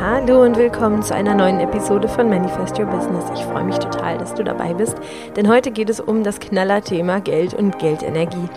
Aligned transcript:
Hallo 0.00 0.44
und 0.44 0.56
willkommen 0.56 1.02
zu 1.02 1.12
einer 1.12 1.34
neuen 1.34 1.58
Episode 1.58 2.06
von 2.06 2.28
Manifest 2.28 2.78
Your 2.78 2.86
Business. 2.86 3.24
Ich 3.34 3.42
freue 3.42 3.64
mich 3.64 3.78
total, 3.78 4.16
dass 4.16 4.32
du 4.32 4.44
dabei 4.44 4.72
bist, 4.72 4.96
denn 5.34 5.48
heute 5.48 5.72
geht 5.72 5.90
es 5.90 5.98
um 5.98 6.22
das 6.22 6.38
Knallerthema 6.38 7.18
Geld 7.18 7.52
und 7.52 7.80
Geldenergie. 7.80 8.48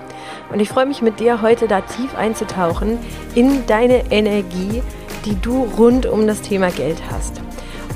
Und 0.51 0.59
ich 0.59 0.69
freue 0.69 0.85
mich 0.85 1.01
mit 1.01 1.19
dir 1.19 1.41
heute 1.41 1.67
da 1.67 1.81
tief 1.81 2.15
einzutauchen 2.15 2.99
in 3.33 3.65
deine 3.65 4.12
Energie, 4.12 4.83
die 5.25 5.35
du 5.41 5.63
rund 5.79 6.05
um 6.05 6.27
das 6.27 6.41
Thema 6.41 6.69
Geld 6.69 7.01
hast. 7.12 7.42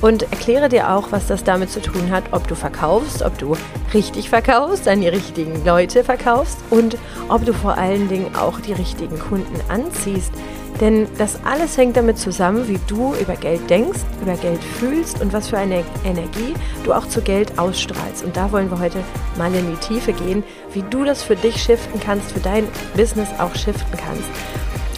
Und 0.00 0.24
erkläre 0.24 0.68
dir 0.68 0.92
auch, 0.92 1.12
was 1.12 1.28
das 1.28 1.44
damit 1.44 1.70
zu 1.70 1.80
tun 1.80 2.10
hat, 2.10 2.24
ob 2.32 2.48
du 2.48 2.56
verkaufst, 2.56 3.22
ob 3.22 3.38
du 3.38 3.56
richtig 3.94 4.28
verkaufst, 4.28 4.88
an 4.88 5.02
die 5.02 5.08
richtigen 5.08 5.64
Leute 5.64 6.02
verkaufst 6.02 6.58
und 6.70 6.98
ob 7.28 7.44
du 7.44 7.54
vor 7.54 7.78
allen 7.78 8.08
Dingen 8.08 8.34
auch 8.34 8.58
die 8.58 8.72
richtigen 8.72 9.20
Kunden 9.20 9.60
anziehst 9.68 10.32
denn 10.80 11.08
das 11.18 11.38
alles 11.44 11.76
hängt 11.76 11.96
damit 11.96 12.18
zusammen, 12.18 12.68
wie 12.68 12.78
du 12.86 13.14
über 13.14 13.34
Geld 13.34 13.68
denkst, 13.70 14.00
über 14.22 14.34
Geld 14.34 14.62
fühlst 14.62 15.20
und 15.20 15.32
was 15.32 15.48
für 15.48 15.58
eine 15.58 15.84
Energie 16.04 16.54
du 16.84 16.92
auch 16.92 17.08
zu 17.08 17.22
Geld 17.22 17.58
ausstrahlst. 17.58 18.24
Und 18.24 18.36
da 18.36 18.52
wollen 18.52 18.70
wir 18.70 18.78
heute 18.78 18.98
mal 19.38 19.54
in 19.54 19.70
die 19.70 19.86
Tiefe 19.86 20.12
gehen, 20.12 20.44
wie 20.72 20.82
du 20.82 21.04
das 21.04 21.22
für 21.22 21.36
dich 21.36 21.56
shiften 21.62 22.00
kannst, 22.00 22.32
für 22.32 22.40
dein 22.40 22.68
Business 22.94 23.28
auch 23.38 23.54
shiften 23.54 23.96
kannst. 23.96 24.28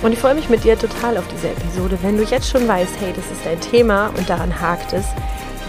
Und 0.02 0.12
ich 0.12 0.19
freue 0.19 0.35
mich 0.35 0.49
mit 0.49 0.65
dir 0.65 0.79
total 0.79 1.19
auf 1.19 1.27
diese 1.29 1.49
Episode. 1.49 1.99
Wenn 2.02 2.16
du 2.16 2.23
jetzt 2.24 2.49
schon 2.49 2.69
weißt, 2.69 2.93
hey, 3.01 3.13
das 3.15 3.24
ist 3.27 3.45
dein 3.45 3.60
Thema 3.60 4.10
und 4.16 4.29
daran 4.29 4.60
hakt 4.60 4.93
es, 4.93 5.07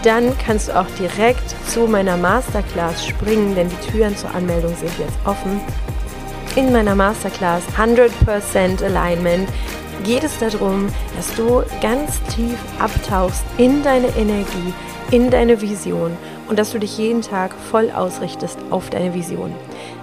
dann 0.04 0.38
kannst 0.38 0.70
du 0.70 0.80
auch 0.80 0.88
direkt 1.00 1.56
zu 1.68 1.82
meiner 1.82 2.16
Masterclass 2.16 3.06
springen, 3.06 3.56
denn 3.56 3.70
die 3.70 3.92
Türen 3.92 4.16
zur 4.16 4.34
Anmeldung 4.34 4.76
sind 4.76 4.92
jetzt 5.00 5.18
offen. 5.26 5.60
In 6.56 6.72
meiner 6.72 6.96
Masterclass 6.96 7.64
100% 7.78 8.84
Alignment 8.84 9.50
geht 10.04 10.24
es 10.24 10.38
darum, 10.40 10.88
dass 11.16 11.34
du 11.36 11.64
ganz 11.82 12.22
tief 12.36 12.58
abtauchst 12.80 13.44
in 13.58 13.84
deine 13.84 14.08
Energie, 14.18 14.74
in 15.12 15.30
deine 15.30 15.62
Vision 15.62 16.18
und 16.48 16.58
dass 16.58 16.72
du 16.72 16.80
dich 16.80 16.98
jeden 16.98 17.22
Tag 17.22 17.54
voll 17.54 17.92
ausrichtest 17.92 18.60
auf 18.70 18.90
deine 18.90 19.14
Vision. 19.14 19.54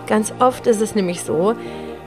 Ganz 0.06 0.32
oft 0.38 0.66
ist 0.66 0.80
es 0.80 0.94
nämlich 0.94 1.22
so, 1.22 1.54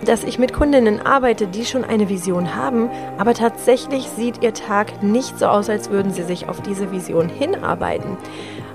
dass 0.06 0.24
ich 0.24 0.40
mit 0.40 0.54
Kundinnen 0.54 1.02
arbeite, 1.06 1.48
die 1.48 1.66
schon 1.66 1.84
eine 1.84 2.08
Vision 2.08 2.56
haben, 2.56 2.90
aber 3.18 3.34
tatsächlich 3.34 4.08
sieht 4.08 4.42
ihr 4.42 4.54
Tag 4.54 5.04
nicht 5.04 5.38
so 5.38 5.48
aus, 5.48 5.70
als 5.70 5.90
würden 5.90 6.14
sie 6.14 6.24
sich 6.24 6.48
auf 6.48 6.62
diese 6.62 6.92
Vision 6.92 7.28
hinarbeiten. 7.28 8.18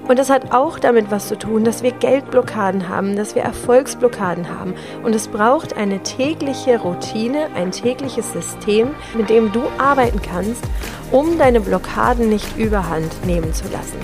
Und 0.07 0.19
das 0.19 0.29
hat 0.29 0.53
auch 0.53 0.79
damit 0.79 1.11
was 1.11 1.29
zu 1.29 1.39
tun, 1.39 1.65
dass 1.65 1.83
wir 1.83 1.93
Geldblockaden 1.93 2.89
haben, 2.89 3.17
dass 3.17 3.35
wir 3.35 3.43
Erfolgsblockaden 3.43 4.51
haben. 4.51 4.75
Und 5.03 5.15
es 5.15 5.29
braucht 5.29 5.77
eine 5.77 6.03
tägliche 6.03 6.79
Routine, 6.79 7.49
ein 7.55 7.73
tägliches 7.73 8.33
System, 8.33 8.91
mit 9.17 9.31
dem 9.31 9.51
du 9.53 9.63
arbeiten 9.79 10.21
kannst, 10.21 10.63
um 11.11 11.39
deine 11.39 11.61
Blockaden 11.61 12.29
nicht 12.29 12.59
überhand 12.59 13.25
nehmen 13.25 13.55
zu 13.55 13.65
lassen. 13.73 13.99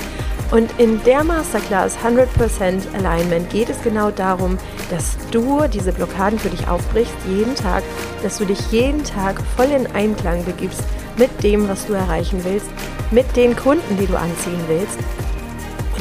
Und 0.50 0.70
in 0.78 1.00
der 1.04 1.22
Masterclass 1.22 1.96
100% 1.98 2.94
Alignment 2.96 3.50
geht 3.50 3.68
es 3.68 3.80
genau 3.82 4.10
darum, 4.10 4.58
dass 4.90 5.16
du 5.30 5.68
diese 5.68 5.92
Blockaden 5.92 6.38
für 6.38 6.48
dich 6.48 6.66
aufbrichst, 6.66 7.14
jeden 7.28 7.54
Tag, 7.54 7.84
dass 8.22 8.38
du 8.38 8.46
dich 8.46 8.72
jeden 8.72 9.04
Tag 9.04 9.40
voll 9.56 9.70
in 9.70 9.86
Einklang 9.94 10.44
begibst 10.44 10.82
mit 11.18 11.30
dem, 11.44 11.68
was 11.68 11.86
du 11.86 11.92
erreichen 11.92 12.40
willst, 12.42 12.68
mit 13.12 13.36
den 13.36 13.54
Kunden, 13.54 13.96
die 13.98 14.06
du 14.06 14.18
anziehen 14.18 14.60
willst 14.66 14.98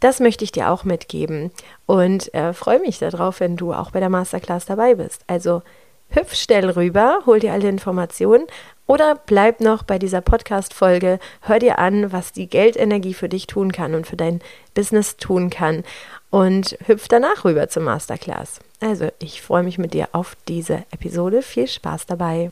Das 0.00 0.20
möchte 0.20 0.44
ich 0.44 0.52
dir 0.52 0.70
auch 0.70 0.84
mitgeben 0.84 1.50
und 1.86 2.32
äh, 2.34 2.52
freue 2.52 2.80
mich 2.80 2.98
darauf, 2.98 3.40
wenn 3.40 3.56
du 3.56 3.72
auch 3.72 3.90
bei 3.90 4.00
der 4.00 4.10
Masterclass 4.10 4.66
dabei 4.66 4.94
bist. 4.94 5.22
Also 5.26 5.62
hüpf 6.10 6.34
schnell 6.34 6.70
rüber, 6.70 7.20
hol 7.26 7.40
dir 7.40 7.52
alle 7.52 7.68
Informationen 7.68 8.46
oder 8.86 9.18
bleib 9.26 9.60
noch 9.60 9.82
bei 9.82 9.98
dieser 9.98 10.20
Podcast-Folge, 10.20 11.18
hör 11.42 11.58
dir 11.58 11.78
an, 11.78 12.12
was 12.12 12.32
die 12.32 12.48
Geldenergie 12.48 13.14
für 13.14 13.28
dich 13.28 13.46
tun 13.46 13.72
kann 13.72 13.94
und 13.94 14.06
für 14.06 14.16
dein 14.16 14.40
Business 14.74 15.16
tun 15.16 15.50
kann 15.50 15.84
und 16.30 16.76
hüpf 16.86 17.08
danach 17.08 17.44
rüber 17.44 17.68
zur 17.68 17.82
Masterclass. 17.82 18.60
Also, 18.80 19.08
ich 19.18 19.40
freue 19.40 19.62
mich 19.62 19.78
mit 19.78 19.94
dir 19.94 20.08
auf 20.12 20.36
diese 20.48 20.84
Episode. 20.90 21.42
Viel 21.42 21.68
Spaß 21.68 22.06
dabei. 22.06 22.50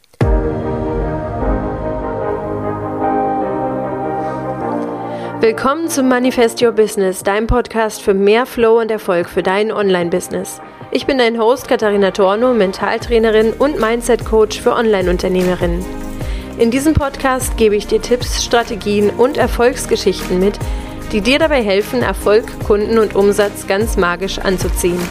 Willkommen 5.43 5.89
zum 5.89 6.07
Manifest 6.07 6.63
Your 6.63 6.71
Business, 6.71 7.25
deinem 7.25 7.49
Podcast 7.49 8.01
für 8.01 8.15
mehr 8.15 8.47
Flow 8.47 8.79
und 8.81 8.93
Erfolg 8.93 9.29
für 9.29 9.43
dein 9.43 9.73
Online-Business. 9.73 10.61
Ich 10.93 11.05
bin 11.05 11.19
dein 11.19 11.37
Host 11.37 11.67
Katharina 11.67 12.13
Torno, 12.13 12.55
Mentaltrainerin 12.55 13.53
und 13.55 13.81
Mindset-Coach 13.81 14.61
für 14.61 14.73
Online-Unternehmerinnen. 14.73 15.85
In 16.59 16.71
diesem 16.71 16.95
Podcast 16.95 17.57
gebe 17.57 17.75
ich 17.75 17.89
dir 17.89 18.01
Tipps, 18.01 18.45
Strategien 18.45 19.11
und 19.11 19.37
Erfolgsgeschichten 19.37 20.39
mit, 20.39 20.61
die 21.11 21.23
dir 21.23 21.41
dabei 21.41 21.61
helfen, 21.61 22.03
Erfolg, 22.03 22.45
Kunden 22.65 22.99
und 22.99 23.17
Umsatz 23.17 23.67
ganz 23.67 23.97
magisch 23.97 24.39
anzuziehen. 24.39 25.03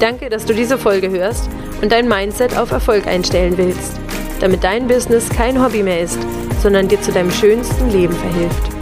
Danke, 0.00 0.28
dass 0.28 0.44
du 0.44 0.52
diese 0.52 0.76
Folge 0.76 1.08
hörst 1.08 1.48
und 1.80 1.92
dein 1.92 2.08
Mindset 2.10 2.58
auf 2.58 2.72
Erfolg 2.72 3.06
einstellen 3.06 3.56
willst, 3.56 3.98
damit 4.38 4.64
dein 4.64 4.86
Business 4.86 5.30
kein 5.30 5.64
Hobby 5.64 5.82
mehr 5.82 6.02
ist, 6.02 6.18
sondern 6.62 6.88
dir 6.88 7.00
zu 7.00 7.10
deinem 7.10 7.30
schönsten 7.30 7.90
Leben 7.90 8.12
verhilft. 8.12 8.81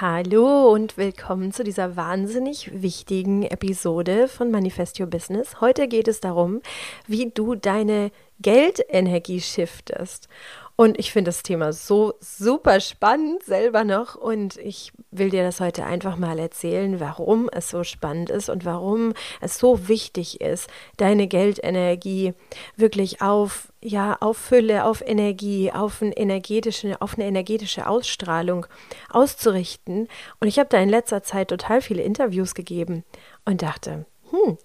Hallo 0.00 0.72
und 0.72 0.96
willkommen 0.96 1.52
zu 1.52 1.62
dieser 1.62 1.94
wahnsinnig 1.94 2.70
wichtigen 2.80 3.42
Episode 3.42 4.28
von 4.28 4.50
Manifest 4.50 4.98
Your 4.98 5.08
Business. 5.08 5.60
Heute 5.60 5.88
geht 5.88 6.08
es 6.08 6.20
darum, 6.20 6.62
wie 7.06 7.30
du 7.30 7.54
deine 7.54 8.10
Geldenergie 8.40 9.42
shiftest. 9.42 10.30
Und 10.80 10.98
ich 10.98 11.12
finde 11.12 11.28
das 11.28 11.42
Thema 11.42 11.74
so 11.74 12.14
super 12.20 12.80
spannend 12.80 13.42
selber 13.42 13.84
noch 13.84 14.14
und 14.14 14.56
ich 14.56 14.94
will 15.10 15.28
dir 15.28 15.42
das 15.42 15.60
heute 15.60 15.84
einfach 15.84 16.16
mal 16.16 16.38
erzählen, 16.38 17.00
warum 17.00 17.50
es 17.52 17.68
so 17.68 17.84
spannend 17.84 18.30
ist 18.30 18.48
und 18.48 18.64
warum 18.64 19.12
es 19.42 19.58
so 19.58 19.88
wichtig 19.88 20.40
ist, 20.40 20.70
deine 20.96 21.28
Geldenergie 21.28 22.32
wirklich 22.76 23.20
auf 23.20 23.70
ja, 23.82 24.16
auf 24.20 24.38
Fülle, 24.38 24.86
auf 24.86 25.02
Energie, 25.06 25.70
auf, 25.70 26.00
ein 26.00 26.12
energetische, 26.12 26.96
auf 27.02 27.16
eine 27.18 27.26
energetische 27.26 27.86
Ausstrahlung 27.86 28.64
auszurichten. 29.10 30.08
Und 30.40 30.48
ich 30.48 30.58
habe 30.58 30.70
da 30.70 30.78
in 30.78 30.88
letzter 30.88 31.22
Zeit 31.22 31.48
total 31.48 31.82
viele 31.82 32.02
Interviews 32.02 32.54
gegeben 32.54 33.04
und 33.44 33.60
dachte, 33.60 34.06
hm, 34.30 34.56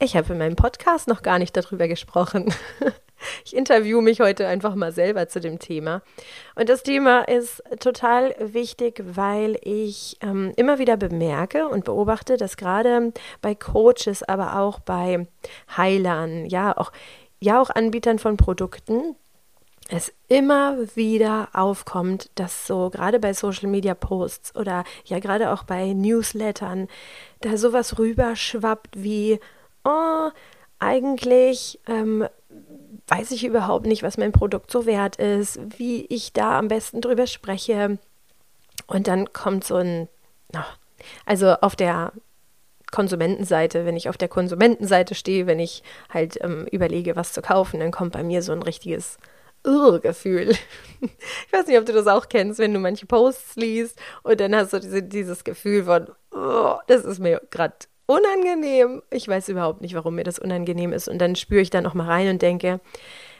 ich 0.00 0.16
habe 0.16 0.32
in 0.32 0.40
meinem 0.40 0.56
Podcast 0.56 1.06
noch 1.06 1.22
gar 1.22 1.38
nicht 1.38 1.56
darüber 1.56 1.86
gesprochen. 1.86 2.52
Ich 3.44 3.56
interviewe 3.56 4.02
mich 4.02 4.20
heute 4.20 4.46
einfach 4.46 4.74
mal 4.74 4.92
selber 4.92 5.28
zu 5.28 5.40
dem 5.40 5.58
Thema. 5.58 6.02
Und 6.54 6.68
das 6.68 6.82
Thema 6.82 7.22
ist 7.28 7.62
total 7.80 8.34
wichtig, 8.38 9.02
weil 9.04 9.58
ich 9.62 10.16
ähm, 10.20 10.52
immer 10.56 10.78
wieder 10.78 10.96
bemerke 10.96 11.68
und 11.68 11.84
beobachte, 11.84 12.36
dass 12.36 12.56
gerade 12.56 13.12
bei 13.40 13.54
Coaches, 13.54 14.22
aber 14.22 14.58
auch 14.58 14.80
bei 14.80 15.26
Heilern, 15.76 16.46
ja, 16.46 16.76
auch, 16.76 16.92
ja, 17.40 17.60
auch 17.60 17.70
Anbietern 17.70 18.18
von 18.18 18.36
Produkten, 18.36 19.16
es 19.88 20.12
immer 20.28 20.78
wieder 20.94 21.48
aufkommt, 21.52 22.30
dass 22.36 22.66
so 22.66 22.88
gerade 22.90 23.18
bei 23.18 23.34
Social 23.34 23.68
Media 23.68 23.94
Posts 23.94 24.56
oder 24.56 24.84
ja 25.04 25.18
gerade 25.18 25.52
auch 25.52 25.64
bei 25.64 25.92
Newslettern 25.92 26.88
da 27.40 27.56
sowas 27.56 27.98
rüberschwappt 27.98 29.02
wie, 29.02 29.40
oh, 29.84 30.30
eigentlich 30.78 31.78
ähm, 31.86 32.26
weiß 33.08 33.30
ich 33.32 33.44
überhaupt 33.44 33.86
nicht, 33.86 34.02
was 34.02 34.18
mein 34.18 34.32
Produkt 34.32 34.70
so 34.70 34.86
wert 34.86 35.16
ist, 35.16 35.60
wie 35.78 36.06
ich 36.06 36.32
da 36.32 36.58
am 36.58 36.68
besten 36.68 37.00
drüber 37.00 37.26
spreche. 37.26 37.98
Und 38.86 39.06
dann 39.06 39.32
kommt 39.32 39.64
so 39.64 39.76
ein, 39.76 40.08
also 41.26 41.54
auf 41.60 41.76
der 41.76 42.12
Konsumentenseite, 42.90 43.84
wenn 43.86 43.96
ich 43.96 44.08
auf 44.08 44.18
der 44.18 44.28
Konsumentenseite 44.28 45.14
stehe, 45.14 45.46
wenn 45.46 45.58
ich 45.58 45.82
halt 46.10 46.38
ähm, 46.42 46.66
überlege, 46.70 47.16
was 47.16 47.32
zu 47.32 47.42
kaufen, 47.42 47.80
dann 47.80 47.90
kommt 47.90 48.12
bei 48.12 48.22
mir 48.22 48.42
so 48.42 48.52
ein 48.52 48.62
richtiges 48.62 49.18
Gefühl. 50.02 50.54
Ich 51.00 51.52
weiß 51.52 51.66
nicht, 51.66 51.78
ob 51.78 51.84
du 51.84 51.92
das 51.92 52.06
auch 52.06 52.28
kennst, 52.28 52.58
wenn 52.58 52.72
du 52.72 52.78
manche 52.78 53.06
Posts 53.06 53.56
liest 53.56 54.00
und 54.22 54.40
dann 54.40 54.54
hast 54.54 54.72
du 54.72 54.78
diese, 54.78 55.02
dieses 55.02 55.42
Gefühl 55.42 55.84
von, 55.84 56.08
oh, 56.30 56.76
das 56.86 57.04
ist 57.04 57.18
mir 57.18 57.42
gerade 57.50 57.74
unangenehm. 58.06 59.02
Ich 59.10 59.28
weiß 59.28 59.48
überhaupt 59.48 59.80
nicht, 59.80 59.94
warum 59.94 60.14
mir 60.14 60.24
das 60.24 60.38
unangenehm 60.38 60.92
ist. 60.92 61.08
Und 61.08 61.18
dann 61.18 61.36
spüre 61.36 61.60
ich 61.60 61.70
da 61.70 61.80
noch 61.80 61.94
mal 61.94 62.06
rein 62.06 62.28
und 62.28 62.42
denke, 62.42 62.80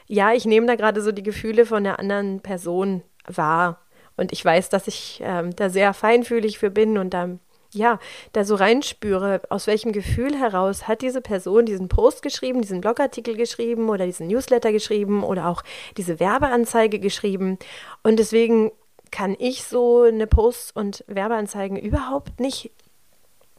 ja, 0.06 0.32
ich 0.32 0.44
nehme 0.44 0.67
da 0.67 0.75
gerade 0.75 1.00
so 1.03 1.12
die 1.12 1.23
Gefühle 1.23 1.67
von 1.67 1.85
der 1.85 1.99
anderen 1.99 2.41
Person 2.41 3.03
wahr. 3.26 3.81
Und 4.17 4.32
ich 4.32 4.44
weiß, 4.44 4.69
dass 4.69 4.88
ich 4.88 5.20
ähm, 5.25 5.55
da 5.56 5.70
sehr 5.70 5.94
feinfühlig 5.94 6.59
für 6.59 6.70
bin 6.70 6.99
und 6.99 7.14
da 7.14 7.38
ja, 7.75 7.99
da 8.32 8.44
so 8.44 8.55
reinspüre, 8.55 9.41
aus 9.49 9.67
welchem 9.67 9.93
Gefühl 9.93 10.38
heraus 10.38 10.88
hat 10.88 11.00
diese 11.00 11.23
Person 11.23 11.64
diesen 11.64 11.88
Post 11.88 12.23
geschrieben, 12.23 12.61
diesen 12.61 12.82
Blogartikel 12.82 13.35
geschrieben 13.35 13.88
oder 13.88 14.05
diesen 14.05 14.26
Newsletter 14.26 14.73
geschrieben 14.73 15.25
oder 15.25 15.49
auch 15.49 15.62
diese 15.97 16.20
Werbeanzeige 16.20 16.99
geschrieben. 17.00 17.59
Und 18.03 18.19
deswegen 18.19 18.73
kann 19.11 19.37
ich 19.38 19.64
so 19.64 20.03
eine 20.03 20.26
Posts 20.26 20.73
und 20.73 21.05
Werbeanzeigen 21.06 21.79
überhaupt 21.79 22.41
nicht 22.41 22.73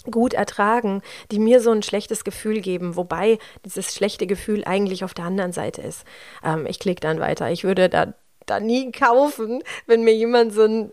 gut 0.09 0.33
ertragen, 0.33 1.01
die 1.31 1.39
mir 1.39 1.61
so 1.61 1.71
ein 1.71 1.83
schlechtes 1.83 2.23
Gefühl 2.23 2.61
geben, 2.61 2.95
wobei 2.95 3.37
dieses 3.65 3.93
schlechte 3.93 4.27
Gefühl 4.27 4.63
eigentlich 4.65 5.03
auf 5.03 5.13
der 5.13 5.25
anderen 5.25 5.53
Seite 5.53 5.81
ist. 5.81 6.03
Ähm, 6.43 6.65
ich 6.65 6.79
klicke 6.79 7.01
dann 7.01 7.19
weiter. 7.19 7.51
Ich 7.51 7.63
würde 7.63 7.89
da, 7.89 8.13
da 8.45 8.59
nie 8.59 8.91
kaufen, 8.91 9.63
wenn 9.85 10.03
mir 10.03 10.13
jemand 10.13 10.53
so 10.53 10.63
ein 10.63 10.91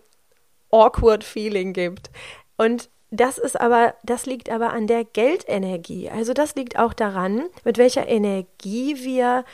awkward 0.70 1.24
Feeling 1.24 1.72
gibt. 1.72 2.10
Und 2.56 2.88
das 3.10 3.38
ist 3.38 3.60
aber, 3.60 3.94
das 4.04 4.26
liegt 4.26 4.50
aber 4.50 4.72
an 4.72 4.86
der 4.86 5.04
Geldenergie. 5.04 6.08
Also 6.10 6.32
das 6.32 6.54
liegt 6.54 6.78
auch 6.78 6.94
daran, 6.94 7.46
mit 7.64 7.76
welcher 7.76 8.06
Energie 8.06 9.02
wir 9.02 9.44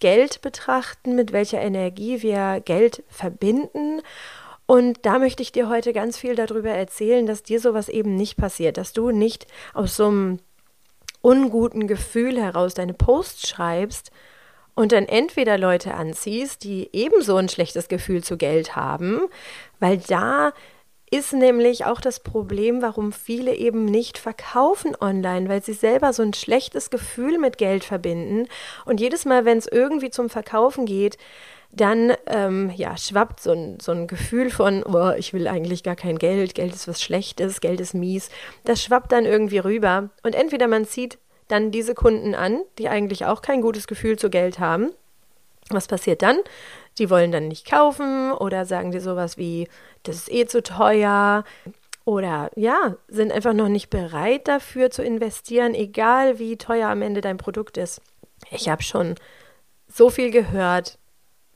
Geld 0.00 0.42
betrachten, 0.42 1.16
mit 1.16 1.32
welcher 1.32 1.60
Energie 1.60 2.20
wir 2.20 2.60
Geld 2.62 3.02
verbinden. 3.08 4.02
Und 4.66 5.06
da 5.06 5.18
möchte 5.18 5.42
ich 5.42 5.52
dir 5.52 5.68
heute 5.68 5.92
ganz 5.92 6.18
viel 6.18 6.34
darüber 6.34 6.70
erzählen, 6.70 7.26
dass 7.26 7.42
dir 7.42 7.60
sowas 7.60 7.88
eben 7.88 8.16
nicht 8.16 8.36
passiert, 8.36 8.76
dass 8.76 8.92
du 8.92 9.10
nicht 9.10 9.46
aus 9.74 9.96
so 9.96 10.08
einem 10.08 10.38
unguten 11.22 11.86
Gefühl 11.86 12.40
heraus 12.40 12.74
deine 12.74 12.94
Posts 12.94 13.48
schreibst 13.48 14.10
und 14.74 14.92
dann 14.92 15.06
entweder 15.06 15.56
Leute 15.56 15.94
anziehst, 15.94 16.64
die 16.64 16.90
ebenso 16.92 17.36
ein 17.36 17.48
schlechtes 17.48 17.88
Gefühl 17.88 18.22
zu 18.22 18.36
Geld 18.36 18.76
haben, 18.76 19.20
weil 19.80 19.98
da 19.98 20.52
ist 21.10 21.32
nämlich 21.32 21.84
auch 21.84 22.00
das 22.00 22.20
Problem, 22.20 22.82
warum 22.82 23.12
viele 23.12 23.54
eben 23.54 23.84
nicht 23.84 24.18
verkaufen 24.18 24.96
online, 25.00 25.48
weil 25.48 25.62
sie 25.62 25.72
selber 25.72 26.12
so 26.12 26.22
ein 26.22 26.34
schlechtes 26.34 26.90
Gefühl 26.90 27.38
mit 27.38 27.58
Geld 27.58 27.84
verbinden. 27.84 28.48
Und 28.84 29.00
jedes 29.00 29.24
Mal, 29.24 29.44
wenn 29.44 29.58
es 29.58 29.68
irgendwie 29.68 30.10
zum 30.10 30.28
Verkaufen 30.28 30.84
geht, 30.84 31.16
dann 31.70 32.14
ähm, 32.26 32.72
ja, 32.74 32.96
schwappt 32.96 33.40
so 33.40 33.52
ein, 33.52 33.78
so 33.80 33.92
ein 33.92 34.06
Gefühl 34.06 34.50
von, 34.50 34.82
oh, 34.84 35.12
ich 35.16 35.32
will 35.32 35.46
eigentlich 35.46 35.82
gar 35.82 35.96
kein 35.96 36.18
Geld, 36.18 36.54
Geld 36.54 36.74
ist 36.74 36.88
was 36.88 37.02
Schlechtes, 37.02 37.60
Geld 37.60 37.80
ist 37.80 37.94
mies. 37.94 38.30
Das 38.64 38.82
schwappt 38.82 39.12
dann 39.12 39.26
irgendwie 39.26 39.58
rüber. 39.58 40.10
Und 40.22 40.34
entweder 40.34 40.68
man 40.68 40.86
zieht 40.86 41.18
dann 41.48 41.70
diese 41.70 41.94
Kunden 41.94 42.34
an, 42.34 42.62
die 42.78 42.88
eigentlich 42.88 43.24
auch 43.24 43.42
kein 43.42 43.60
gutes 43.60 43.86
Gefühl 43.86 44.18
zu 44.18 44.30
Geld 44.30 44.58
haben. 44.58 44.90
Was 45.70 45.88
passiert 45.88 46.22
dann? 46.22 46.38
Die 46.98 47.10
wollen 47.10 47.32
dann 47.32 47.48
nicht 47.48 47.68
kaufen 47.68 48.32
oder 48.32 48.64
sagen 48.64 48.90
dir 48.92 49.00
sowas 49.00 49.36
wie, 49.36 49.68
das 50.04 50.16
ist 50.16 50.32
eh 50.32 50.46
zu 50.46 50.62
teuer. 50.62 51.44
Oder 52.04 52.50
ja, 52.54 52.96
sind 53.08 53.32
einfach 53.32 53.52
noch 53.52 53.68
nicht 53.68 53.90
bereit 53.90 54.46
dafür 54.46 54.90
zu 54.90 55.02
investieren, 55.02 55.74
egal 55.74 56.38
wie 56.38 56.56
teuer 56.56 56.88
am 56.88 57.02
Ende 57.02 57.20
dein 57.20 57.36
Produkt 57.36 57.76
ist. 57.76 58.00
Ich 58.50 58.68
habe 58.68 58.82
schon 58.82 59.16
so 59.88 60.08
viel 60.08 60.30
gehört, 60.30 60.98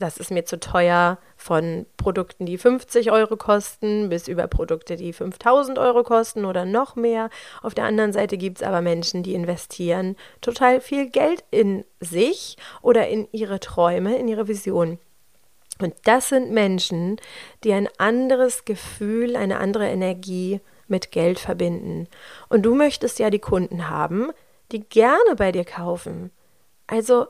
das 0.01 0.17
ist 0.17 0.31
mir 0.31 0.45
zu 0.45 0.59
teuer, 0.59 1.19
von 1.37 1.87
Produkten, 1.97 2.47
die 2.47 2.59
50 2.59 3.13
Euro 3.13 3.37
kosten, 3.37 4.09
bis 4.09 4.29
über 4.29 4.47
Produkte, 4.47 4.97
die 4.97 5.13
5000 5.13 5.79
Euro 5.79 6.03
kosten 6.03 6.45
oder 6.45 6.65
noch 6.65 6.97
mehr. 6.97 7.31
Auf 7.63 7.75
der 7.75 7.85
anderen 7.85 8.13
Seite 8.13 8.37
gibt 8.37 8.59
es 8.59 8.63
aber 8.67 8.81
Menschen, 8.81 9.23
die 9.23 9.35
investieren 9.35 10.17
total 10.41 10.81
viel 10.81 11.09
Geld 11.09 11.45
in 11.51 11.85
sich 12.01 12.57
oder 12.83 13.09
in 13.09 13.29
ihre 13.33 13.61
Träume, 13.61 14.17
in 14.17 14.27
ihre 14.27 14.49
Vision. 14.49 14.99
Und 15.81 15.95
das 16.05 16.29
sind 16.29 16.51
Menschen, 16.51 17.17
die 17.65 17.73
ein 17.73 17.89
anderes 17.99 18.65
Gefühl, 18.65 19.37
eine 19.37 19.59
andere 19.59 19.89
Energie 19.89 20.61
mit 20.89 21.11
Geld 21.13 21.39
verbinden. 21.39 22.09
Und 22.49 22.63
du 22.63 22.75
möchtest 22.75 23.19
ja 23.19 23.31
die 23.31 23.39
Kunden 23.39 23.89
haben, 23.89 24.31
die 24.73 24.81
gerne 24.81 25.37
bei 25.37 25.53
dir 25.53 25.65
kaufen. 25.65 26.31
Also 26.87 27.27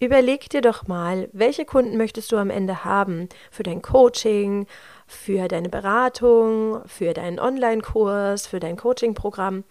überleg 0.00 0.48
dir 0.48 0.62
doch 0.62 0.88
mal, 0.88 1.28
welche 1.32 1.64
Kunden 1.64 1.96
möchtest 1.96 2.32
du 2.32 2.36
am 2.38 2.50
Ende 2.50 2.84
haben 2.84 3.28
für 3.50 3.62
dein 3.62 3.82
Coaching, 3.82 4.66
für 5.06 5.46
deine 5.46 5.68
Beratung, 5.68 6.80
für 6.86 7.12
deinen 7.12 7.38
Online-Kurs, 7.38 8.46
für 8.46 8.60
dein 8.60 8.76
Coaching-Programm. 8.76 9.64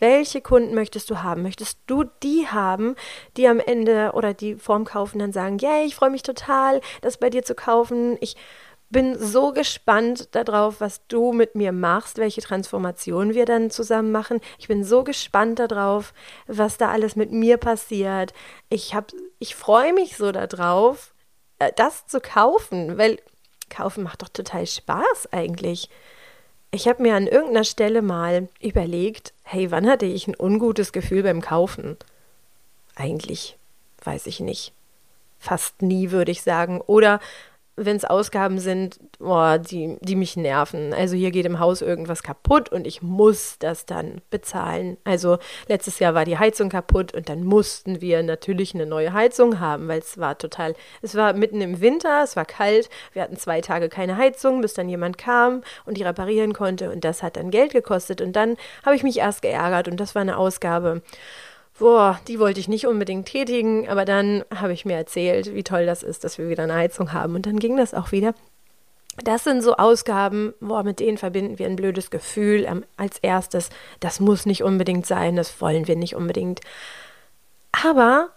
Welche 0.00 0.40
Kunden 0.40 0.74
möchtest 0.74 1.08
du 1.10 1.22
haben? 1.22 1.42
Möchtest 1.42 1.78
du 1.86 2.04
die 2.22 2.48
haben, 2.48 2.96
die 3.36 3.46
am 3.46 3.60
Ende 3.60 4.12
oder 4.14 4.34
die 4.34 4.56
vorm 4.56 4.84
Kaufen 4.84 5.18
dann 5.18 5.32
sagen, 5.32 5.58
yay, 5.58 5.84
ich 5.84 5.94
freue 5.94 6.10
mich 6.10 6.22
total, 6.22 6.80
das 7.02 7.18
bei 7.18 7.30
dir 7.30 7.44
zu 7.44 7.54
kaufen. 7.54 8.16
Ich 8.20 8.36
bin 8.90 9.18
so 9.18 9.52
gespannt 9.52 10.28
darauf, 10.32 10.80
was 10.80 11.06
du 11.08 11.32
mit 11.32 11.54
mir 11.54 11.72
machst, 11.72 12.18
welche 12.18 12.42
Transformation 12.42 13.34
wir 13.34 13.44
dann 13.44 13.70
zusammen 13.70 14.12
machen. 14.12 14.40
Ich 14.58 14.68
bin 14.68 14.84
so 14.84 15.02
gespannt 15.04 15.58
darauf, 15.58 16.14
was 16.46 16.76
da 16.76 16.90
alles 16.90 17.16
mit 17.16 17.32
mir 17.32 17.56
passiert. 17.56 18.32
Ich 18.68 18.94
ich 19.38 19.54
freue 19.54 19.92
mich 19.92 20.16
so 20.16 20.32
darauf, 20.32 21.14
äh, 21.58 21.72
das 21.76 22.06
zu 22.06 22.20
kaufen, 22.20 22.98
weil 22.98 23.18
kaufen 23.70 24.04
macht 24.04 24.22
doch 24.22 24.28
total 24.28 24.66
Spaß 24.66 25.32
eigentlich. 25.32 25.88
Ich 26.70 26.88
habe 26.88 27.02
mir 27.02 27.14
an 27.14 27.26
irgendeiner 27.26 27.64
Stelle 27.64 28.02
mal 28.02 28.48
überlegt, 28.60 29.32
hey, 29.44 29.70
wann 29.70 29.88
hatte 29.88 30.06
ich 30.06 30.26
ein 30.26 30.36
ungutes 30.38 30.92
Gefühl 30.92 31.22
beim 31.22 31.40
Kaufen? 31.40 31.96
Eigentlich 32.96 33.56
weiß 34.02 34.26
ich 34.26 34.40
nicht. 34.40 34.72
Fast 35.38 35.82
nie, 35.82 36.10
würde 36.10 36.32
ich 36.32 36.42
sagen. 36.42 36.80
Oder 36.80 37.20
wenn 37.76 37.96
es 37.96 38.04
Ausgaben 38.04 38.58
sind, 38.58 39.00
oh, 39.18 39.56
die, 39.58 39.96
die 40.00 40.14
mich 40.16 40.36
nerven. 40.36 40.94
Also 40.94 41.16
hier 41.16 41.30
geht 41.30 41.46
im 41.46 41.58
Haus 41.58 41.82
irgendwas 41.82 42.22
kaputt 42.22 42.70
und 42.70 42.86
ich 42.86 43.02
muss 43.02 43.56
das 43.58 43.84
dann 43.84 44.20
bezahlen. 44.30 44.96
Also 45.04 45.38
letztes 45.66 45.98
Jahr 45.98 46.14
war 46.14 46.24
die 46.24 46.38
Heizung 46.38 46.68
kaputt 46.68 47.14
und 47.14 47.28
dann 47.28 47.44
mussten 47.44 48.00
wir 48.00 48.22
natürlich 48.22 48.74
eine 48.74 48.86
neue 48.86 49.12
Heizung 49.12 49.58
haben, 49.58 49.88
weil 49.88 49.98
es 49.98 50.18
war 50.18 50.38
total, 50.38 50.74
es 51.02 51.16
war 51.16 51.32
mitten 51.32 51.60
im 51.60 51.80
Winter, 51.80 52.22
es 52.22 52.36
war 52.36 52.44
kalt, 52.44 52.88
wir 53.12 53.22
hatten 53.22 53.36
zwei 53.36 53.60
Tage 53.60 53.88
keine 53.88 54.16
Heizung, 54.16 54.60
bis 54.60 54.74
dann 54.74 54.88
jemand 54.88 55.18
kam 55.18 55.62
und 55.84 55.96
die 55.96 56.04
reparieren 56.04 56.52
konnte 56.52 56.90
und 56.90 57.04
das 57.04 57.22
hat 57.22 57.36
dann 57.36 57.50
Geld 57.50 57.72
gekostet 57.72 58.20
und 58.20 58.34
dann 58.36 58.56
habe 58.84 58.94
ich 58.94 59.02
mich 59.02 59.18
erst 59.18 59.42
geärgert 59.42 59.88
und 59.88 59.98
das 59.98 60.14
war 60.14 60.22
eine 60.22 60.36
Ausgabe 60.36 61.02
boah, 61.78 62.20
die 62.28 62.38
wollte 62.38 62.60
ich 62.60 62.68
nicht 62.68 62.86
unbedingt 62.86 63.26
tätigen, 63.26 63.88
aber 63.88 64.04
dann 64.04 64.44
habe 64.54 64.72
ich 64.72 64.84
mir 64.84 64.96
erzählt, 64.96 65.54
wie 65.54 65.64
toll 65.64 65.86
das 65.86 66.02
ist, 66.02 66.24
dass 66.24 66.38
wir 66.38 66.48
wieder 66.48 66.64
eine 66.64 66.74
Heizung 66.74 67.12
haben 67.12 67.34
und 67.34 67.46
dann 67.46 67.58
ging 67.58 67.76
das 67.76 67.94
auch 67.94 68.12
wieder. 68.12 68.34
Das 69.22 69.44
sind 69.44 69.62
so 69.62 69.76
Ausgaben, 69.76 70.54
boah, 70.60 70.82
mit 70.82 70.98
denen 70.98 71.18
verbinden 71.18 71.58
wir 71.58 71.66
ein 71.66 71.76
blödes 71.76 72.10
Gefühl 72.10 72.64
ähm, 72.64 72.84
als 72.96 73.18
erstes. 73.18 73.70
Das 74.00 74.18
muss 74.18 74.44
nicht 74.44 74.64
unbedingt 74.64 75.06
sein, 75.06 75.36
das 75.36 75.60
wollen 75.60 75.86
wir 75.86 75.94
nicht 75.94 76.16
unbedingt. 76.16 76.60
Aber 77.70 78.30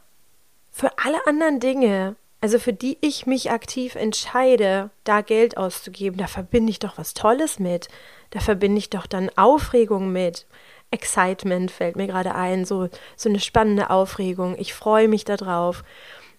für 0.71 0.91
alle 1.03 1.25
anderen 1.25 1.59
Dinge, 1.59 2.15
also 2.41 2.59
für 2.59 2.73
die 2.73 2.99
ich 3.01 3.25
mich 3.25 3.49
aktiv 3.49 3.95
entscheide, 3.95 4.91
da 5.03 5.21
Geld 5.21 5.57
auszugeben, 5.57 6.19
da 6.19 6.27
verbinde 6.27 6.69
ich 6.69 6.77
doch 6.77 6.99
was 6.99 7.15
Tolles 7.15 7.57
mit. 7.57 7.87
Da 8.29 8.39
verbinde 8.39 8.77
ich 8.77 8.91
doch 8.91 9.07
dann 9.07 9.31
Aufregung 9.35 10.11
mit. 10.11 10.45
Excitement 10.91 11.71
fällt 11.71 11.95
mir 11.95 12.07
gerade 12.07 12.35
ein, 12.35 12.65
so, 12.65 12.89
so 13.15 13.29
eine 13.29 13.39
spannende 13.39 13.89
Aufregung. 13.89 14.55
Ich 14.57 14.73
freue 14.73 15.07
mich 15.07 15.25
darauf. 15.25 15.83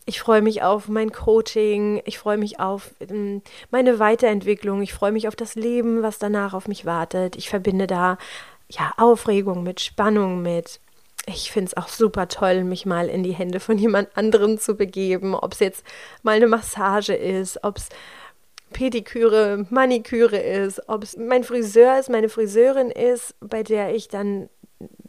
Ich 0.07 0.21
freue 0.21 0.41
mich 0.41 0.63
auf 0.63 0.89
mein 0.89 1.13
Coaching, 1.13 2.01
ich 2.07 2.19
freue 2.19 2.39
mich 2.39 2.61
auf 2.61 2.95
ähm, 3.01 3.43
meine 3.71 3.99
Weiterentwicklung, 3.99 4.81
ich 4.81 4.95
freue 4.95 5.13
mich 5.13 5.29
auf 5.29 5.37
das 5.37 5.55
Leben, 5.55 6.03
was 6.03 6.19
danach 6.19 6.55
auf 6.55 6.67
mich 6.67 6.87
wartet. 6.87 7.37
Ich 7.37 7.51
verbinde 7.51 7.87
da 7.87 8.17
ja 8.71 8.95
Aufregung 8.97 9.63
mit 9.65 9.81
Spannung 9.81 10.41
mit. 10.41 10.81
Ich 11.27 11.53
finde 11.53 11.67
es 11.67 11.77
auch 11.77 11.89
super 11.89 12.29
toll, 12.29 12.65
mich 12.65 12.87
mal 12.87 13.09
in 13.09 13.23
die 13.23 13.35
Hände 13.35 13.61
von 13.61 13.77
jemand 13.77 14.17
anderem 14.17 14.59
zu 14.59 14.77
begeben, 14.77 15.35
ob 15.35 15.53
es 15.53 15.61
jetzt 15.61 15.85
mal 16.23 16.37
eine 16.37 16.47
Massage 16.47 17.13
ist, 17.15 17.63
ob 17.63 17.77
es 17.77 17.91
Pediküre, 18.73 19.67
Maniküre 19.71 20.39
ist, 20.39 20.89
ob 20.89 21.03
es 21.03 21.17
mein 21.17 21.45
Friseur 21.45 21.99
ist, 21.99 22.11
meine 22.11 22.29
Friseurin 22.29 22.91
ist, 22.91 23.35
bei 23.41 23.63
der 23.63 23.95
ich 23.95 24.09
dann 24.09 24.49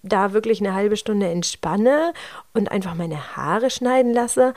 da 0.02 0.34
wirklich 0.34 0.60
eine 0.60 0.74
halbe 0.74 0.98
Stunde 0.98 1.28
entspanne 1.28 2.14
und 2.54 2.72
einfach 2.72 2.96
meine 2.96 3.36
Haare 3.36 3.70
schneiden 3.70 4.14
lasse. 4.14 4.54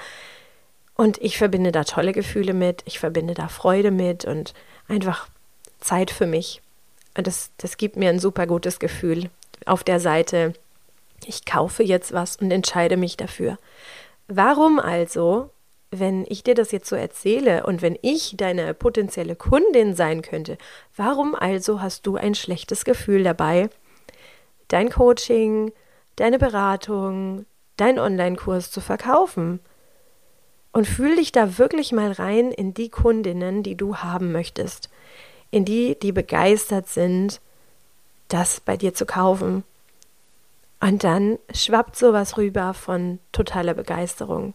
Und 0.95 1.21
ich 1.21 1.39
verbinde 1.39 1.73
da 1.73 1.85
tolle 1.85 2.13
Gefühle 2.13 2.55
mit, 2.55 2.83
ich 2.85 2.99
verbinde 2.99 3.35
da 3.35 3.49
Freude 3.49 3.91
mit 3.91 4.25
und 4.25 4.55
einfach 4.89 5.29
Zeit 5.81 6.11
für 6.11 6.27
mich. 6.27 6.63
Und 7.17 7.27
das, 7.27 7.51
das 7.59 7.77
gibt 7.77 7.97
mir 7.97 8.11
ein 8.11 8.21
super 8.21 8.47
gutes 8.47 8.79
Gefühl 8.79 9.31
auf 9.67 9.85
der 9.85 10.01
Seite, 10.01 10.55
ich 11.27 11.45
kaufe 11.45 11.83
jetzt 11.83 12.13
was 12.13 12.37
und 12.37 12.51
entscheide 12.51 12.97
mich 12.97 13.17
dafür. 13.17 13.59
Warum 14.29 14.79
also, 14.79 15.51
wenn 15.93 16.25
ich 16.27 16.43
dir 16.43 16.55
das 16.55 16.73
jetzt 16.73 16.89
so 16.89 16.97
erzähle 16.97 17.67
und 17.67 17.83
wenn 17.83 17.99
ich 18.01 18.35
deine 18.39 18.73
potenzielle 18.73 19.37
Kundin 19.37 19.95
sein 19.95 20.23
könnte, 20.23 20.57
warum 20.97 21.35
also 21.35 21.83
hast 21.83 22.07
du 22.07 22.17
ein 22.17 22.35
schlechtes 22.35 22.87
Gefühl 22.87 23.23
dabei, 23.23 23.69
dein 24.69 24.89
Coaching, 24.89 25.71
deine 26.17 26.39
Beratung, 26.39 27.45
dein 27.77 27.99
Online-Kurs 27.99 28.71
zu 28.71 28.81
verkaufen? 28.81 29.61
Und 30.73 30.87
fühl 30.87 31.17
dich 31.17 31.33
da 31.33 31.59
wirklich 31.59 31.93
mal 31.93 32.13
rein 32.13 32.51
in 32.51 32.73
die 32.73 32.89
Kundinnen, 32.89 33.63
die 33.63 33.75
du 33.75 33.99
haben 33.99 34.33
möchtest, 34.33 34.89
in 35.51 35.67
die, 35.67 35.99
die 36.01 36.13
begeistert 36.13 36.89
sind, 36.89 37.43
das 38.29 38.61
bei 38.61 38.79
dir 38.79 38.95
zu 38.95 39.05
kaufen. 39.05 39.65
Und 40.81 41.05
dann 41.05 41.39
schwappt 41.53 41.97
sowas 41.97 42.39
rüber 42.39 42.73
von 42.73 43.19
totaler 43.33 43.75
Begeisterung. 43.75 44.55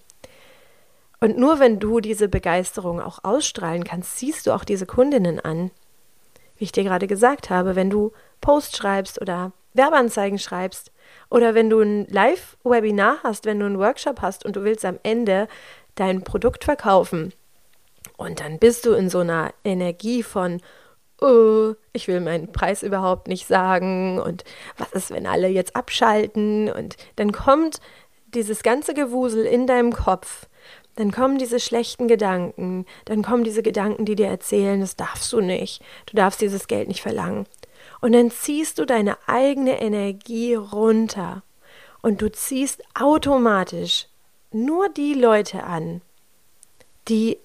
Und 1.20 1.38
nur 1.38 1.60
wenn 1.60 1.80
du 1.80 2.00
diese 2.00 2.28
Begeisterung 2.28 3.02
auch 3.02 3.24
ausstrahlen 3.24 3.84
kannst, 3.84 4.18
siehst 4.18 4.46
du 4.46 4.52
auch 4.52 4.64
diese 4.64 4.86
Kundinnen 4.86 5.40
an. 5.40 5.72
Wie 6.58 6.66
ich 6.66 6.72
dir 6.72 6.84
gerade 6.84 7.08
gesagt 7.08 7.50
habe, 7.50 7.76
wenn 7.76 7.90
du 7.90 8.12
Post 8.42 8.78
schreibst 8.78 9.22
oder 9.22 9.52
Werbeanzeigen 9.74 10.40
schreibst 10.40 10.92
oder 11.30 11.56
wenn 11.56 11.70
du 11.70 11.80
ein 11.80 12.06
Live-Webinar 12.08 13.18
hast, 13.24 13.46
wenn 13.46 13.60
du 13.60 13.66
einen 13.66 13.80
Workshop 13.80 14.22
hast 14.22 14.46
und 14.46 14.56
du 14.56 14.64
willst 14.64 14.86
am 14.86 15.00
Ende 15.04 15.48
dein 15.96 16.24
Produkt 16.24 16.64
verkaufen. 16.64 17.34
Und 18.18 18.40
dann 18.40 18.60
bist 18.60 18.86
du 18.86 18.94
in 18.94 19.10
so 19.10 19.20
einer 19.20 19.54
Energie 19.64 20.24
von, 20.24 20.62
oh, 21.22 21.74
ich 21.94 22.08
will 22.08 22.20
meinen 22.20 22.52
Preis 22.52 22.84
überhaupt 22.84 23.28
nicht 23.28 23.48
sagen 23.48 24.20
und 24.20 24.44
was 24.78 24.92
ist, 24.92 25.12
wenn 25.12 25.28
alle 25.28 25.48
jetzt 25.48 25.76
abschalten 25.76 26.70
und 26.72 26.96
dann 27.16 27.32
kommt 27.32 27.80
dieses 28.34 28.62
ganze 28.62 28.94
Gewusel 28.94 29.46
in 29.46 29.68
deinem 29.68 29.94
Kopf 29.94 30.48
dann 30.98 31.12
kommen 31.12 31.38
diese 31.38 31.60
schlechten 31.60 32.08
Gedanken, 32.08 32.86
dann 33.06 33.22
kommen 33.22 33.44
diese 33.44 33.62
Gedanken, 33.62 34.06
die 34.06 34.16
dir 34.16 34.28
erzählen, 34.28 34.82
das 34.82 34.96
darfst 34.96 35.32
du 35.32 35.42
nicht, 35.42 35.82
du 36.08 36.16
darfst 36.16 36.42
dieses 36.42 36.68
Geld 36.68 36.88
nicht 36.88 37.02
verlangen. 37.02 37.46
Und 38.02 38.14
dann 38.14 38.32
ziehst 38.32 38.80
du 38.80 38.86
deine 38.86 39.18
eigene 39.28 39.80
Energie 39.80 40.56
runter 40.56 41.44
und 42.02 42.22
du 42.22 42.32
ziehst 42.32 42.84
automatisch 43.00 44.08
nur 44.52 44.90
die 44.90 45.14
Leute 45.14 45.64
an, 45.64 46.02
die 47.08 47.38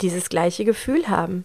dieses 0.00 0.30
gleiche 0.30 0.64
Gefühl 0.64 1.08
haben. 1.08 1.44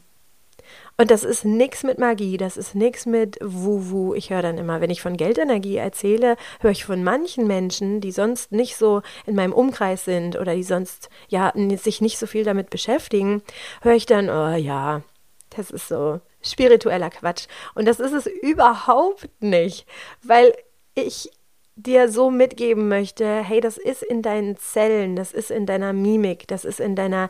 Und 0.98 1.12
das 1.12 1.25
ist 1.25 1.44
nichts 1.44 1.84
mit 1.84 2.00
Magie, 2.00 2.38
das 2.38 2.56
ist 2.56 2.74
nichts 2.74 3.06
mit 3.06 3.38
Wu-Wu. 3.42 4.14
Ich 4.14 4.30
höre 4.30 4.42
dann 4.42 4.58
immer, 4.58 4.80
wenn 4.80 4.90
ich 4.90 5.02
von 5.02 5.18
Geldenergie 5.18 5.75
erzähle, 5.75 6.38
höre 6.62 6.72
ich 6.72 6.86
von 6.86 7.04
manchen 7.04 7.48
Menschen, 7.48 8.00
die 8.00 8.12
sonst 8.12 8.54
nicht 8.54 8.78
so 8.78 9.02
in 9.25 9.36
meinem 9.36 9.52
Umkreis 9.52 10.06
sind 10.06 10.38
oder 10.40 10.56
die 10.56 10.64
sonst 10.64 11.10
ja 11.28 11.52
sich 11.78 12.00
nicht 12.00 12.18
so 12.18 12.28
viel 12.28 12.46
damit 12.46 12.70
beschäftigen, 12.70 13.44
höre 13.82 13.96
ich 13.96 14.06
dann, 14.06 14.30
oh 14.30 14.56
ja, 14.56 15.02
das 15.50 15.70
ist 15.70 15.90
so 15.90 16.22
spiritueller 16.42 17.10
Quatsch. 17.10 17.48
Und 17.74 17.88
das 17.88 18.00
ist 18.00 18.14
es 18.14 18.28
überhaupt 18.28 19.30
nicht, 19.42 19.86
weil 20.24 20.54
ich 20.94 21.30
dir 21.75 22.10
so 22.10 22.32
mitgeben 22.32 22.88
möchte, 22.88 23.44
hey, 23.44 23.60
das 23.60 23.78
ist 23.78 24.02
in 24.02 24.22
deinen 24.22 24.58
Zellen, 24.58 25.18
das 25.18 25.34
ist 25.34 25.52
in 25.52 25.66
deiner 25.66 25.92
Mimik, 25.92 26.48
das 26.48 26.64
ist 26.64 26.80
in 26.80 26.96
deiner 26.96 27.28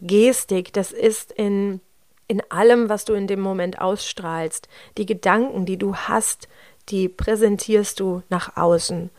Gestik, 0.00 0.72
das 0.72 0.92
ist 0.92 1.32
in 1.32 1.80
in 2.28 2.42
allem, 2.50 2.88
was 2.88 3.04
du 3.04 3.14
in 3.14 3.26
dem 3.26 3.40
Moment 3.40 3.80
ausstrahlst. 3.80 4.68
Die 4.98 5.06
Gedanken, 5.06 5.66
die 5.66 5.78
du 5.78 5.94
hast, 5.94 6.48
die 6.88 7.08
präsentierst 7.08 8.00
du 8.00 8.22
nach 8.28 8.56
außen. 8.56 9.10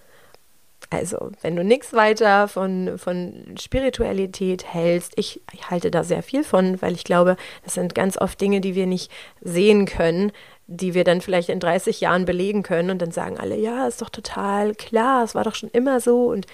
Also, 0.90 1.32
wenn 1.42 1.58
du 1.58 1.66
nichts 1.66 1.92
weiter 1.92 2.48
von, 2.48 2.98
von 2.98 3.56
Spiritualität 3.60 4.66
hältst, 4.66 5.14
ich, 5.18 5.42
ich 5.52 5.70
halte 5.70 5.92
da 5.92 6.04
sehr 6.04 6.24
viel 6.24 6.46
von, 6.46 6.82
weil 6.82 6.94
ich 6.94 7.04
glaube, 7.04 7.36
das 7.66 7.74
sind 7.74 7.94
ganz 7.94 8.18
oft 8.18 8.40
Dinge, 8.40 8.62
die 8.62 8.74
wir 8.74 8.86
nicht 8.86 9.12
sehen 9.42 9.86
können, 9.86 10.32
die 10.68 10.94
wir 10.94 11.04
dann 11.04 11.20
vielleicht 11.20 11.50
in 11.50 11.60
30 11.60 12.00
Jahren 12.00 12.24
belegen 12.24 12.64
können 12.64 12.90
und 12.90 13.02
dann 13.02 13.12
sagen 13.12 13.38
alle, 13.38 13.58
ja, 13.58 13.88
ist 13.88 14.02
doch 14.02 14.10
total 14.10 14.76
klar, 14.76 15.24
es 15.24 15.36
war 15.36 15.44
doch 15.44 15.56
schon 15.56 15.70
immer 15.70 16.00
so 16.00 16.28
und 16.28 16.46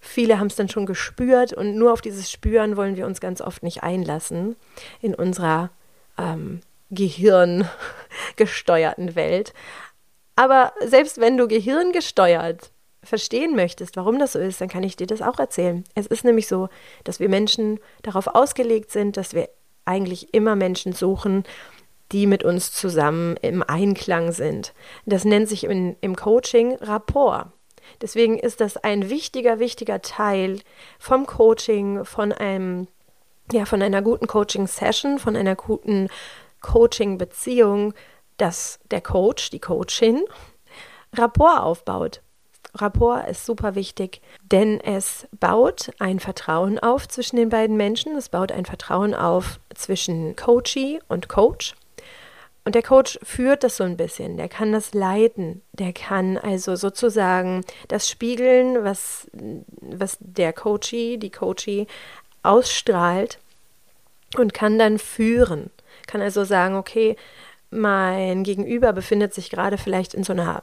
viele 0.00 0.38
haben 0.38 0.48
es 0.48 0.56
dann 0.56 0.68
schon 0.68 0.84
gespürt 0.84 1.54
und 1.54 1.76
nur 1.76 1.92
auf 1.92 2.02
dieses 2.02 2.30
Spüren 2.30 2.76
wollen 2.76 2.96
wir 2.96 3.06
uns 3.06 3.20
ganz 3.20 3.40
oft 3.40 3.62
nicht 3.62 3.82
einlassen 3.82 4.56
in 5.00 5.14
unserer 5.14 5.70
ähm, 6.22 6.60
gehirngesteuerten 6.90 9.14
Welt. 9.14 9.52
Aber 10.36 10.72
selbst 10.84 11.20
wenn 11.20 11.36
du 11.36 11.48
gehirngesteuert 11.48 12.70
verstehen 13.02 13.56
möchtest, 13.56 13.96
warum 13.96 14.18
das 14.18 14.32
so 14.32 14.38
ist, 14.38 14.60
dann 14.60 14.68
kann 14.68 14.84
ich 14.84 14.96
dir 14.96 15.06
das 15.06 15.22
auch 15.22 15.38
erzählen. 15.38 15.84
Es 15.94 16.06
ist 16.06 16.24
nämlich 16.24 16.46
so, 16.46 16.68
dass 17.04 17.20
wir 17.20 17.28
Menschen 17.28 17.80
darauf 18.02 18.28
ausgelegt 18.28 18.90
sind, 18.90 19.16
dass 19.16 19.34
wir 19.34 19.48
eigentlich 19.84 20.32
immer 20.32 20.54
Menschen 20.54 20.92
suchen, 20.92 21.44
die 22.12 22.26
mit 22.26 22.44
uns 22.44 22.72
zusammen 22.72 23.36
im 23.38 23.62
Einklang 23.62 24.32
sind. 24.32 24.74
Das 25.06 25.24
nennt 25.24 25.48
sich 25.48 25.64
in, 25.64 25.96
im 26.00 26.14
Coaching 26.14 26.76
Rapport. 26.76 27.46
Deswegen 28.00 28.38
ist 28.38 28.60
das 28.60 28.76
ein 28.76 29.10
wichtiger, 29.10 29.58
wichtiger 29.58 30.02
Teil 30.02 30.60
vom 30.98 31.26
Coaching, 31.26 32.04
von 32.04 32.32
einem 32.32 32.86
ja, 33.52 33.66
von 33.66 33.82
einer 33.82 34.02
guten 34.02 34.26
Coaching-Session, 34.26 35.18
von 35.18 35.36
einer 35.36 35.54
guten 35.54 36.08
Coaching-Beziehung, 36.60 37.94
dass 38.38 38.80
der 38.90 39.00
Coach, 39.00 39.50
die 39.50 39.60
Coachin, 39.60 40.24
Rapport 41.14 41.60
aufbaut. 41.60 42.22
Rapport 42.74 43.28
ist 43.28 43.44
super 43.44 43.74
wichtig, 43.74 44.22
denn 44.50 44.80
es 44.80 45.28
baut 45.38 45.90
ein 45.98 46.20
Vertrauen 46.20 46.78
auf 46.78 47.06
zwischen 47.06 47.36
den 47.36 47.50
beiden 47.50 47.76
Menschen. 47.76 48.16
Es 48.16 48.30
baut 48.30 48.50
ein 48.50 48.64
Vertrauen 48.64 49.14
auf 49.14 49.60
zwischen 49.74 50.34
Coachee 50.36 51.00
und 51.08 51.28
Coach. 51.28 51.74
Und 52.64 52.76
der 52.76 52.82
Coach 52.82 53.18
führt 53.24 53.64
das 53.64 53.76
so 53.76 53.84
ein 53.84 53.96
bisschen, 53.96 54.36
der 54.36 54.48
kann 54.48 54.72
das 54.72 54.94
leiten, 54.94 55.62
der 55.72 55.92
kann 55.92 56.38
also 56.38 56.76
sozusagen 56.76 57.62
das 57.88 58.08
spiegeln, 58.08 58.84
was, 58.84 59.28
was 59.80 60.16
der 60.20 60.52
Coachee, 60.52 61.16
die 61.16 61.30
Coachee 61.30 61.88
ausstrahlt 62.42 63.38
und 64.36 64.54
kann 64.54 64.78
dann 64.78 64.98
führen. 64.98 65.70
Kann 66.06 66.20
also 66.20 66.44
sagen, 66.44 66.76
okay, 66.76 67.16
mein 67.70 68.44
Gegenüber 68.44 68.92
befindet 68.92 69.34
sich 69.34 69.50
gerade 69.50 69.78
vielleicht 69.78 70.14
in 70.14 70.24
so 70.24 70.32
einer 70.32 70.62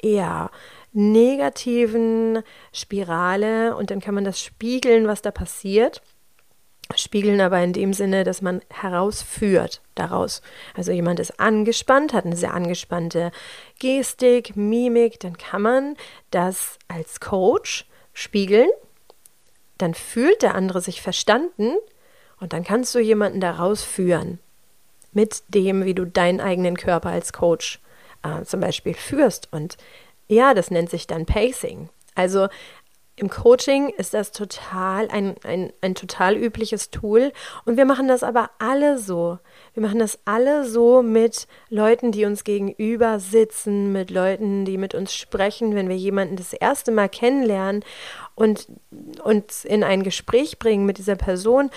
eher 0.00 0.50
negativen 0.92 2.42
Spirale 2.72 3.76
und 3.76 3.90
dann 3.90 4.00
kann 4.00 4.14
man 4.14 4.24
das 4.24 4.40
spiegeln, 4.40 5.06
was 5.06 5.22
da 5.22 5.30
passiert. 5.30 6.02
Spiegeln 6.94 7.40
aber 7.40 7.62
in 7.62 7.72
dem 7.72 7.94
Sinne, 7.94 8.22
dass 8.24 8.42
man 8.42 8.60
herausführt 8.68 9.80
daraus. 9.94 10.42
Also 10.76 10.92
jemand 10.92 11.20
ist 11.20 11.40
angespannt, 11.40 12.12
hat 12.12 12.26
eine 12.26 12.36
sehr 12.36 12.52
angespannte 12.52 13.32
Gestik, 13.78 14.56
Mimik, 14.56 15.18
dann 15.20 15.38
kann 15.38 15.62
man 15.62 15.96
das 16.30 16.78
als 16.88 17.20
Coach 17.20 17.86
spiegeln 18.12 18.68
dann 19.82 19.94
fühlt 19.94 20.42
der 20.42 20.54
andere 20.54 20.80
sich 20.80 21.02
verstanden 21.02 21.74
und 22.40 22.52
dann 22.52 22.64
kannst 22.64 22.94
du 22.94 22.98
jemanden 22.98 23.40
daraus 23.40 23.82
führen 23.82 24.38
mit 25.12 25.42
dem, 25.48 25.84
wie 25.84 25.94
du 25.94 26.06
deinen 26.06 26.40
eigenen 26.40 26.76
Körper 26.76 27.10
als 27.10 27.32
Coach 27.32 27.80
äh, 28.22 28.44
zum 28.44 28.60
Beispiel 28.60 28.94
führst. 28.94 29.48
Und 29.52 29.76
ja, 30.28 30.54
das 30.54 30.70
nennt 30.70 30.90
sich 30.90 31.06
dann 31.06 31.26
Pacing. 31.26 31.90
Also 32.14 32.48
im 33.16 33.28
Coaching 33.28 33.90
ist 33.90 34.14
das 34.14 34.32
total 34.32 35.08
ein, 35.10 35.34
ein, 35.44 35.72
ein 35.82 35.94
total 35.94 36.34
übliches 36.34 36.90
Tool 36.90 37.32
und 37.66 37.76
wir 37.76 37.84
machen 37.84 38.08
das 38.08 38.22
aber 38.22 38.50
alle 38.58 38.98
so. 38.98 39.38
Wir 39.74 39.82
machen 39.82 39.98
das 39.98 40.18
alle 40.24 40.64
so 40.64 41.02
mit 41.02 41.46
Leuten, 41.68 42.10
die 42.10 42.24
uns 42.24 42.42
gegenüber 42.42 43.20
sitzen, 43.20 43.92
mit 43.92 44.10
Leuten, 44.10 44.64
die 44.64 44.78
mit 44.78 44.94
uns 44.94 45.14
sprechen, 45.14 45.74
wenn 45.74 45.90
wir 45.90 45.96
jemanden 45.96 46.36
das 46.36 46.54
erste 46.54 46.90
Mal 46.90 47.10
kennenlernen 47.10 47.84
und 48.34 48.66
uns 49.22 49.64
in 49.64 49.84
ein 49.84 50.02
Gespräch 50.02 50.58
bringen 50.58 50.86
mit 50.86 50.98
dieser 50.98 51.16
Person, 51.16 51.70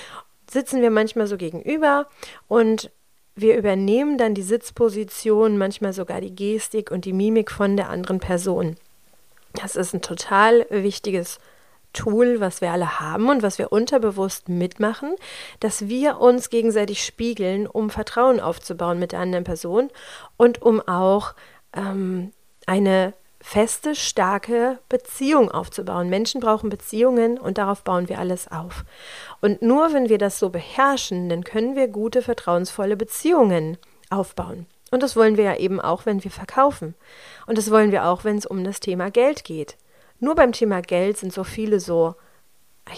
sitzen 0.50 0.82
wir 0.82 0.92
manchmal 0.92 1.28
so 1.28 1.38
gegenüber 1.38 2.08
und 2.48 2.92
wir 3.36 3.58
übernehmen 3.58 4.18
dann 4.18 4.34
die 4.34 4.42
Sitzposition, 4.42 5.58
manchmal 5.58 5.92
sogar 5.92 6.22
die 6.22 6.34
Gestik 6.34 6.92
und 6.92 7.06
die 7.06 7.14
Mimik 7.14 7.52
von 7.52 7.76
der 7.76 7.90
anderen 7.90 8.20
Person. 8.20 8.78
Das 9.54 9.76
ist 9.76 9.94
ein 9.94 10.02
total 10.02 10.66
wichtiges 10.70 11.40
Tool, 11.92 12.40
was 12.40 12.62
wir 12.62 12.72
alle 12.72 13.00
haben 13.00 13.30
und 13.30 13.42
was 13.42 13.58
wir 13.58 13.72
unterbewusst 13.72 14.50
mitmachen, 14.50 15.16
dass 15.60 15.88
wir 15.88 16.20
uns 16.20 16.50
gegenseitig 16.50 17.04
spiegeln, 17.04 17.68
um 17.68 17.90
Vertrauen 17.90 18.40
aufzubauen 18.40 19.00
mit 19.00 19.14
der 19.14 19.20
anderen 19.20 19.46
Person 19.46 19.90
und 20.38 20.62
um 20.62 20.82
auch 20.82 21.34
ähm, 21.74 22.32
eine 22.66 23.14
feste, 23.46 23.94
starke 23.94 24.80
Beziehung 24.90 25.52
aufzubauen. 25.52 26.10
Menschen 26.10 26.42
brauchen 26.42 26.72
Beziehungen 26.72 27.38
und 27.38 27.60
darauf 27.60 27.84
bauen 27.84 28.10
wir 28.10 28.18
alles 28.18 28.52
auf. 28.52 28.86
Und 29.40 29.62
nur 29.62 29.94
wenn 29.94 30.10
wir 30.10 30.18
das 30.18 30.40
so 30.40 30.50
beherrschen, 30.50 31.30
dann 31.30 31.44
können 31.44 31.76
wir 31.76 31.88
gute, 31.88 32.24
vertrauensvolle 32.24 32.98
Beziehungen 32.98 33.78
aufbauen. 34.10 34.66
Und 34.90 35.04
das 35.04 35.16
wollen 35.16 35.38
wir 35.38 35.44
ja 35.44 35.56
eben 35.58 35.80
auch, 35.80 36.08
wenn 36.08 36.24
wir 36.24 36.32
verkaufen. 36.32 36.96
Und 37.46 37.60
das 37.60 37.70
wollen 37.70 37.92
wir 37.92 38.06
auch, 38.06 38.24
wenn 38.24 38.40
es 38.40 38.48
um 38.48 38.64
das 38.64 38.80
Thema 38.80 39.12
Geld 39.12 39.44
geht. 39.44 39.78
Nur 40.20 40.34
beim 40.34 40.52
Thema 40.52 40.82
Geld 40.82 41.18
sind 41.18 41.32
so 41.32 41.44
viele 41.44 41.80
so 41.80 42.16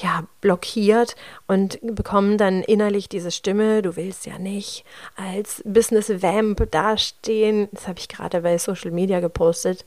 ja, 0.02 0.24
blockiert 0.40 1.16
und 1.48 1.80
bekommen 1.82 2.38
dann 2.38 2.62
innerlich 2.62 3.10
diese 3.10 3.32
Stimme, 3.32 3.82
du 3.82 3.96
willst 3.96 4.26
ja 4.26 4.38
nicht 4.38 4.86
als 5.16 5.62
Business 5.66 6.10
Vamp 6.22 6.72
dastehen. 6.72 7.68
Das 7.72 7.88
habe 7.88 8.00
ich 8.00 8.08
gerade 8.08 8.42
bei 8.42 8.58
Social 8.58 8.92
Media 8.92 9.20
gepostet 9.20 9.86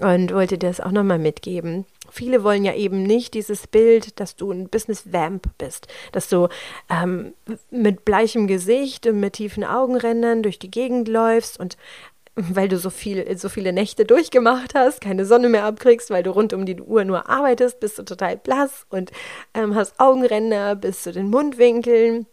und 0.00 0.32
wollte 0.32 0.58
dir 0.58 0.68
das 0.68 0.80
auch 0.80 0.92
nochmal 0.92 1.18
mitgeben. 1.18 1.84
Viele 2.10 2.42
wollen 2.42 2.64
ja 2.64 2.74
eben 2.74 3.02
nicht 3.02 3.34
dieses 3.34 3.66
Bild, 3.66 4.18
dass 4.20 4.36
du 4.36 4.50
ein 4.50 4.68
Business 4.68 5.12
Vamp 5.12 5.48
bist, 5.58 5.88
dass 6.12 6.28
du 6.28 6.48
ähm, 6.88 7.34
mit 7.70 8.04
bleichem 8.04 8.46
Gesicht 8.46 9.06
und 9.06 9.20
mit 9.20 9.34
tiefen 9.34 9.64
Augenrändern 9.64 10.42
durch 10.42 10.58
die 10.58 10.70
Gegend 10.70 11.08
läufst 11.08 11.60
und 11.60 11.76
weil 12.40 12.68
du 12.68 12.78
so 12.78 12.90
viel, 12.90 13.36
so 13.36 13.48
viele 13.48 13.72
Nächte 13.72 14.04
durchgemacht 14.04 14.74
hast, 14.74 15.00
keine 15.00 15.26
Sonne 15.26 15.48
mehr 15.48 15.64
abkriegst, 15.64 16.10
weil 16.10 16.22
du 16.22 16.30
rund 16.30 16.52
um 16.52 16.66
die 16.66 16.80
Uhr 16.80 17.04
nur 17.04 17.28
arbeitest, 17.28 17.80
bist 17.80 17.98
du 17.98 18.04
total 18.04 18.36
blass 18.36 18.86
und 18.90 19.10
ähm, 19.54 19.74
hast 19.74 19.98
Augenränder 19.98 20.76
bis 20.76 21.02
zu 21.02 21.12
den 21.12 21.28
Mundwinkeln 21.30 22.26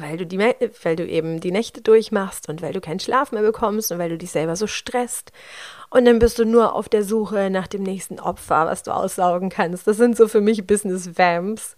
weil 0.00 0.16
du, 0.16 0.26
die, 0.26 0.38
weil 0.38 0.96
du 0.96 1.06
eben 1.06 1.40
die 1.40 1.50
Nächte 1.50 1.80
durchmachst 1.80 2.48
und 2.48 2.62
weil 2.62 2.72
du 2.72 2.80
keinen 2.80 3.00
Schlaf 3.00 3.32
mehr 3.32 3.42
bekommst 3.42 3.90
und 3.90 3.98
weil 3.98 4.10
du 4.10 4.18
dich 4.18 4.30
selber 4.30 4.54
so 4.54 4.66
stresst. 4.66 5.32
Und 5.90 6.04
dann 6.04 6.20
bist 6.20 6.38
du 6.38 6.44
nur 6.44 6.74
auf 6.74 6.88
der 6.88 7.02
Suche 7.02 7.50
nach 7.50 7.66
dem 7.66 7.82
nächsten 7.82 8.20
Opfer, 8.20 8.66
was 8.66 8.82
du 8.82 8.92
aussaugen 8.92 9.50
kannst. 9.50 9.86
Das 9.86 9.96
sind 9.96 10.16
so 10.16 10.28
für 10.28 10.40
mich 10.40 10.66
Business 10.66 11.18
Vamps. 11.18 11.76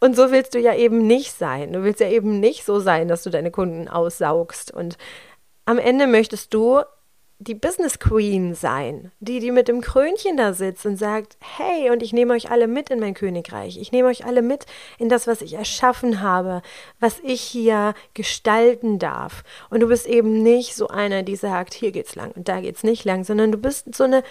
Und 0.00 0.16
so 0.16 0.30
willst 0.30 0.54
du 0.54 0.58
ja 0.58 0.74
eben 0.74 1.06
nicht 1.06 1.32
sein. 1.32 1.72
Du 1.72 1.82
willst 1.82 2.00
ja 2.00 2.08
eben 2.08 2.40
nicht 2.40 2.64
so 2.64 2.78
sein, 2.78 3.08
dass 3.08 3.22
du 3.22 3.30
deine 3.30 3.50
Kunden 3.50 3.88
aussaugst. 3.88 4.70
Und 4.70 4.98
am 5.64 5.78
Ende 5.78 6.06
möchtest 6.06 6.52
du 6.52 6.82
die 7.38 7.54
Business 7.54 7.98
Queen 7.98 8.54
sein, 8.54 9.12
die, 9.20 9.40
die 9.40 9.50
mit 9.50 9.68
dem 9.68 9.82
Krönchen 9.82 10.38
da 10.38 10.54
sitzt 10.54 10.86
und 10.86 10.96
sagt, 10.96 11.36
hey, 11.40 11.90
und 11.90 12.02
ich 12.02 12.12
nehme 12.12 12.32
euch 12.32 12.50
alle 12.50 12.66
mit 12.66 12.88
in 12.88 12.98
mein 12.98 13.14
Königreich. 13.14 13.78
Ich 13.78 13.92
nehme 13.92 14.08
euch 14.08 14.24
alle 14.24 14.40
mit 14.40 14.64
in 14.98 15.10
das, 15.10 15.26
was 15.26 15.42
ich 15.42 15.54
erschaffen 15.54 16.22
habe, 16.22 16.62
was 16.98 17.20
ich 17.20 17.42
hier 17.42 17.94
gestalten 18.14 18.98
darf. 18.98 19.44
Und 19.68 19.80
du 19.80 19.88
bist 19.88 20.06
eben 20.06 20.42
nicht 20.42 20.74
so 20.74 20.88
einer, 20.88 21.22
die 21.22 21.36
sagt, 21.36 21.74
hier 21.74 21.92
geht's 21.92 22.14
lang 22.14 22.32
und 22.32 22.48
da 22.48 22.60
geht's 22.60 22.82
nicht 22.82 23.04
lang, 23.04 23.24
sondern 23.24 23.52
du 23.52 23.58
bist 23.58 23.94
so 23.94 24.04
eine 24.04 24.22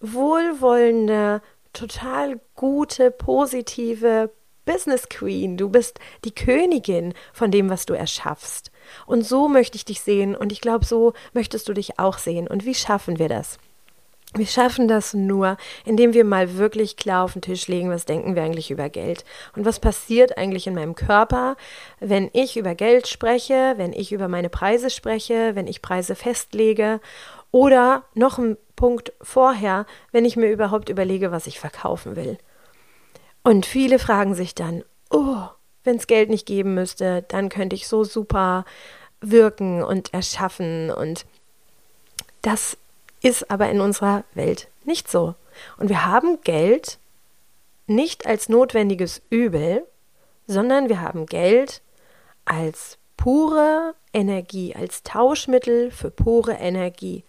wohlwollende, 0.00 1.42
total 1.72 2.40
gute, 2.56 3.12
positive 3.12 4.30
Business 4.64 5.08
Queen. 5.08 5.56
Du 5.56 5.68
bist 5.68 6.00
die 6.24 6.34
Königin 6.34 7.14
von 7.32 7.50
dem, 7.52 7.70
was 7.70 7.86
du 7.86 7.94
erschaffst. 7.94 8.69
Und 9.06 9.26
so 9.26 9.48
möchte 9.48 9.76
ich 9.76 9.84
dich 9.84 10.00
sehen 10.00 10.34
und 10.34 10.52
ich 10.52 10.60
glaube, 10.60 10.84
so 10.84 11.12
möchtest 11.32 11.68
du 11.68 11.72
dich 11.72 11.98
auch 11.98 12.18
sehen. 12.18 12.46
Und 12.46 12.64
wie 12.64 12.74
schaffen 12.74 13.18
wir 13.18 13.28
das? 13.28 13.58
Wir 14.34 14.46
schaffen 14.46 14.86
das 14.86 15.12
nur, 15.12 15.56
indem 15.84 16.14
wir 16.14 16.24
mal 16.24 16.56
wirklich 16.56 16.96
klar 16.96 17.24
auf 17.24 17.32
den 17.32 17.42
Tisch 17.42 17.66
legen, 17.66 17.90
was 17.90 18.04
denken 18.04 18.36
wir 18.36 18.44
eigentlich 18.44 18.70
über 18.70 18.88
Geld 18.88 19.24
und 19.56 19.64
was 19.64 19.80
passiert 19.80 20.38
eigentlich 20.38 20.68
in 20.68 20.74
meinem 20.74 20.94
Körper, 20.94 21.56
wenn 21.98 22.30
ich 22.32 22.56
über 22.56 22.76
Geld 22.76 23.08
spreche, 23.08 23.74
wenn 23.76 23.92
ich 23.92 24.12
über 24.12 24.28
meine 24.28 24.48
Preise 24.48 24.88
spreche, 24.88 25.56
wenn 25.56 25.66
ich 25.66 25.82
Preise 25.82 26.14
festlege 26.14 27.00
oder 27.50 28.04
noch 28.14 28.38
ein 28.38 28.56
Punkt 28.76 29.12
vorher, 29.20 29.84
wenn 30.12 30.24
ich 30.24 30.36
mir 30.36 30.52
überhaupt 30.52 30.90
überlege, 30.90 31.32
was 31.32 31.48
ich 31.48 31.58
verkaufen 31.58 32.14
will. 32.14 32.38
Und 33.42 33.66
viele 33.66 33.98
fragen 33.98 34.36
sich 34.36 34.54
dann, 34.54 34.84
oh, 35.10 35.48
wenn 35.84 35.96
es 35.96 36.06
Geld 36.06 36.30
nicht 36.30 36.46
geben 36.46 36.74
müsste, 36.74 37.24
dann 37.28 37.48
könnte 37.48 37.76
ich 37.76 37.88
so 37.88 38.04
super 38.04 38.64
wirken 39.20 39.82
und 39.82 40.12
erschaffen. 40.14 40.90
Und 40.90 41.26
das 42.42 42.76
ist 43.22 43.50
aber 43.50 43.70
in 43.70 43.80
unserer 43.80 44.24
Welt 44.34 44.68
nicht 44.84 45.10
so. 45.10 45.34
Und 45.78 45.88
wir 45.88 46.06
haben 46.06 46.40
Geld 46.42 46.98
nicht 47.86 48.26
als 48.26 48.48
notwendiges 48.48 49.20
Übel, 49.30 49.84
sondern 50.46 50.88
wir 50.88 51.00
haben 51.00 51.26
Geld 51.26 51.82
als 52.44 52.98
pure 53.16 53.94
Energie, 54.12 54.74
als 54.74 55.02
Tauschmittel 55.02 55.90
für 55.90 56.10
pure 56.10 56.54
Energie. 56.54 57.24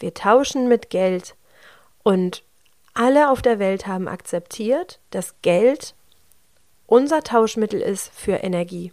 Wir 0.00 0.14
tauschen 0.14 0.68
mit 0.68 0.90
Geld 0.90 1.34
und 2.02 2.42
alle 2.94 3.30
auf 3.30 3.42
der 3.42 3.58
Welt 3.58 3.86
haben 3.86 4.08
akzeptiert, 4.08 5.00
dass 5.10 5.34
Geld 5.42 5.94
unser 6.86 7.22
Tauschmittel 7.22 7.80
ist 7.80 8.12
für 8.14 8.36
Energie. 8.36 8.92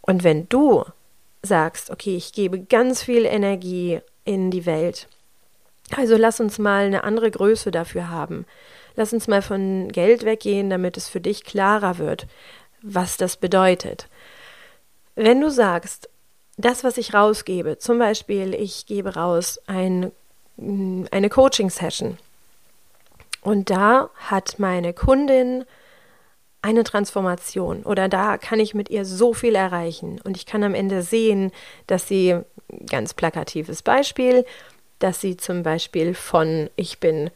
Und 0.00 0.24
wenn 0.24 0.48
du 0.48 0.84
sagst, 1.42 1.90
okay, 1.90 2.16
ich 2.16 2.32
gebe 2.32 2.60
ganz 2.60 3.02
viel 3.02 3.24
Energie 3.24 4.00
in 4.24 4.50
die 4.50 4.66
Welt, 4.66 5.08
also 5.96 6.16
lass 6.16 6.40
uns 6.40 6.58
mal 6.58 6.86
eine 6.86 7.04
andere 7.04 7.30
Größe 7.30 7.70
dafür 7.70 8.08
haben. 8.08 8.46
Lass 8.94 9.12
uns 9.12 9.28
mal 9.28 9.42
von 9.42 9.88
Geld 9.90 10.24
weggehen, 10.24 10.70
damit 10.70 10.96
es 10.96 11.08
für 11.08 11.20
dich 11.20 11.44
klarer 11.44 11.98
wird, 11.98 12.26
was 12.82 13.16
das 13.16 13.36
bedeutet. 13.36 14.08
Wenn 15.14 15.40
du 15.40 15.50
sagst, 15.50 16.08
das, 16.56 16.84
was 16.84 16.96
ich 16.98 17.14
rausgebe, 17.14 17.78
zum 17.78 17.98
Beispiel, 17.98 18.54
ich 18.54 18.86
gebe 18.86 19.14
raus 19.14 19.60
ein, 19.66 20.12
eine 20.56 21.28
Coaching-Session 21.28 22.18
und 23.42 23.70
da 23.70 24.10
hat 24.16 24.58
meine 24.58 24.92
Kundin 24.92 25.64
eine 26.62 26.84
Transformation 26.84 27.82
oder 27.82 28.08
da 28.08 28.38
kann 28.38 28.60
ich 28.60 28.72
mit 28.72 28.88
ihr 28.88 29.04
so 29.04 29.34
viel 29.34 29.56
erreichen 29.56 30.20
und 30.22 30.36
ich 30.36 30.46
kann 30.46 30.62
am 30.62 30.74
Ende 30.74 31.02
sehen, 31.02 31.50
dass 31.88 32.06
sie, 32.06 32.38
ganz 32.88 33.14
plakatives 33.14 33.82
Beispiel, 33.82 34.46
dass 35.00 35.20
sie 35.20 35.36
zum 35.36 35.64
Beispiel 35.64 36.14
von 36.14 36.70
ich 36.76 37.00
bin 37.00 37.30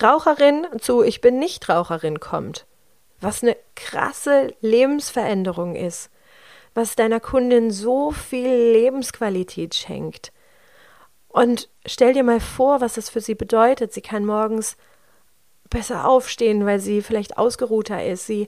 Raucherin 0.00 0.66
zu 0.78 1.02
ich 1.02 1.20
bin 1.20 1.38
Nichtraucherin 1.38 2.20
kommt. 2.20 2.66
Was 3.20 3.42
eine 3.42 3.56
krasse 3.74 4.54
Lebensveränderung 4.60 5.76
ist, 5.76 6.10
was 6.74 6.96
deiner 6.96 7.20
Kundin 7.20 7.70
so 7.70 8.10
viel 8.10 8.48
Lebensqualität 8.48 9.74
schenkt. 9.74 10.32
Und 11.28 11.68
stell 11.86 12.12
dir 12.12 12.24
mal 12.24 12.40
vor, 12.40 12.80
was 12.80 12.94
das 12.94 13.08
für 13.08 13.20
sie 13.20 13.34
bedeutet. 13.34 13.92
Sie 13.92 14.02
kann 14.02 14.26
morgens 14.26 14.76
besser 15.74 16.08
aufstehen, 16.08 16.64
weil 16.64 16.80
sie 16.80 17.02
vielleicht 17.02 17.36
ausgeruhter 17.36 18.02
ist. 18.02 18.26
Sie 18.26 18.46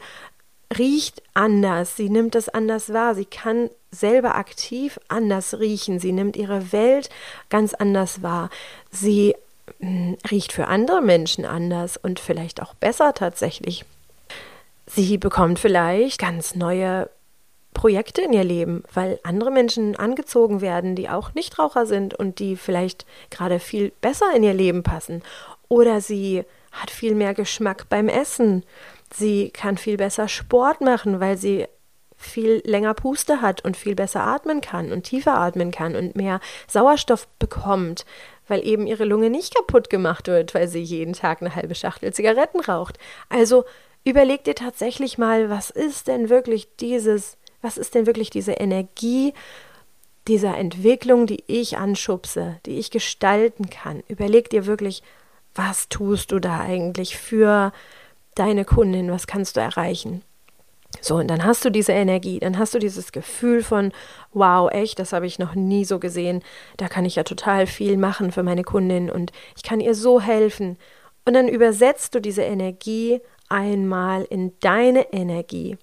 riecht 0.79 1.23
anders, 1.35 1.97
sie 1.97 2.09
nimmt 2.09 2.35
das 2.35 2.49
anders 2.49 2.93
wahr, 2.93 3.15
sie 3.15 3.27
kann 3.27 3.69
selber 3.91 4.37
aktiv 4.37 4.99
anders 5.09 5.59
riechen, 5.59 5.99
sie 5.99 6.13
nimmt 6.13 6.37
ihre 6.37 6.73
Welt 6.73 7.11
ganz 7.51 7.75
anders 7.75 8.23
wahr. 8.23 8.49
Sie 8.91 9.35
hm, 9.81 10.17
riecht 10.31 10.53
für 10.53 10.69
andere 10.69 11.03
Menschen 11.03 11.45
anders 11.45 11.97
und 11.97 12.21
vielleicht 12.21 12.63
auch 12.63 12.75
besser 12.75 13.13
tatsächlich. 13.13 13.85
Sie 14.87 15.19
bekommt 15.19 15.59
vielleicht 15.59 16.21
ganz 16.21 16.55
neue 16.55 17.11
Projekte 17.75 18.23
in 18.23 18.33
ihr 18.33 18.45
Leben, 18.45 18.85
weil 18.95 19.19
andere 19.25 19.51
Menschen 19.51 19.97
angezogen 19.97 20.61
werden, 20.61 20.95
die 20.95 21.09
auch 21.09 21.35
Nichtraucher 21.35 21.87
sind 21.87 22.15
und 22.15 22.39
die 22.39 22.57
vielleicht 22.57 23.05
gerade 23.31 23.59
viel 23.59 23.93
besser 24.01 24.27
in 24.35 24.45
ihr 24.45 24.55
Leben 24.55 24.83
passen. 24.83 25.23
Oder 25.69 26.01
sie 26.01 26.45
hat 26.77 26.91
viel 26.91 27.15
mehr 27.15 27.35
Geschmack 27.35 27.89
beim 27.89 28.09
Essen. 28.09 28.65
Sie 29.13 29.51
kann 29.51 29.79
viel 29.79 29.97
besser 29.97 30.29
Sport 30.29 30.81
machen, 30.81 31.21
weil 31.21 31.37
sie 31.37 31.67
viel 32.17 32.63
länger 32.65 32.95
Puste 32.95 33.43
hat 33.43 33.65
und 33.65 33.77
viel 33.77 33.95
besser 33.95 34.23
atmen 34.23 34.61
kann 34.61 34.91
und 34.91 35.05
tiefer 35.05 35.35
atmen 35.35 35.71
kann 35.71 35.95
und 35.95 36.17
mehr 36.17 36.41
Sauerstoff 36.67 37.29
bekommt, 37.39 38.07
weil 38.49 38.67
eben 38.67 38.87
ihre 38.87 39.05
Lunge 39.05 39.29
nicht 39.29 39.55
kaputt 39.55 39.91
gemacht 39.91 40.27
wird, 40.27 40.55
weil 40.55 40.69
sie 40.69 40.83
jeden 40.83 41.13
Tag 41.13 41.41
eine 41.41 41.55
halbe 41.55 41.75
Schachtel 41.75 42.13
Zigaretten 42.13 42.61
raucht. 42.61 42.99
Also 43.29 43.65
überleg 44.05 44.45
dir 44.45 44.55
tatsächlich 44.55 45.19
mal, 45.19 45.51
was 45.51 45.71
ist 45.71 46.09
denn 46.09 46.31
wirklich 46.31 46.69
dieses, 46.77 47.37
was 47.61 47.77
ist 47.77 47.95
denn 47.95 48.07
wirklich 48.07 48.31
diese 48.31 48.53
Energie 48.53 49.35
dieser 50.29 50.57
Entwicklung, 50.57 51.27
die 51.27 51.45
ich 51.47 51.79
anschubse, 51.79 52.59
die 52.67 52.79
ich 52.79 52.91
gestalten 52.91 53.71
kann. 53.71 54.03
Überleg 54.09 54.51
dir 54.51 54.67
wirklich, 54.67 55.03
was 55.57 55.89
tust 55.89 56.33
du 56.33 56.39
da 56.39 56.61
eigentlich 56.61 57.17
für 57.17 57.73
deine 58.35 58.65
Kundin, 58.65 59.11
was 59.11 59.27
kannst 59.27 59.57
du 59.57 59.61
erreichen. 59.61 60.23
So, 61.01 61.17
und 61.17 61.29
dann 61.29 61.45
hast 61.45 61.65
du 61.65 61.71
diese 61.71 61.93
Energie, 61.93 62.39
dann 62.39 62.59
hast 62.59 62.75
du 62.75 62.79
dieses 62.79 63.13
Gefühl 63.13 63.63
von, 63.63 63.93
wow, 64.33 64.71
echt, 64.71 64.99
das 64.99 65.13
habe 65.13 65.27
ich 65.27 65.39
noch 65.39 65.55
nie 65.55 65.85
so 65.85 65.99
gesehen, 65.99 66.43
da 66.77 66.89
kann 66.89 67.05
ich 67.05 67.17
ja 67.17 67.25
total 67.25 67.67
viel 67.67 67.97
machen 67.97 68.33
für 68.33 68.43
meine 68.43 68.63
Kundin 68.63 69.11
und 69.11 69.33
ich 69.57 69.63
kann 69.63 69.81
ihr 69.81 69.95
so 69.95 70.21
helfen. 70.21 70.79
Und 71.25 71.35
dann 71.35 71.49
übersetzt 71.49 72.15
du 72.15 72.21
diese 72.21 72.43
Energie 72.43 73.21
einmal 73.49 74.25
in 74.25 74.53
deine 74.61 75.13
Energie. 75.13 75.77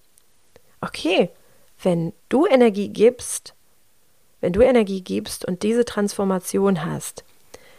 Okay, 0.81 1.29
wenn 1.81 2.13
du 2.29 2.45
Energie 2.45 2.89
gibst, 2.89 3.53
wenn 4.41 4.53
du 4.53 4.61
Energie 4.61 5.01
gibst 5.01 5.45
und 5.45 5.63
diese 5.63 5.85
Transformation 5.85 6.85
hast, 6.85 7.23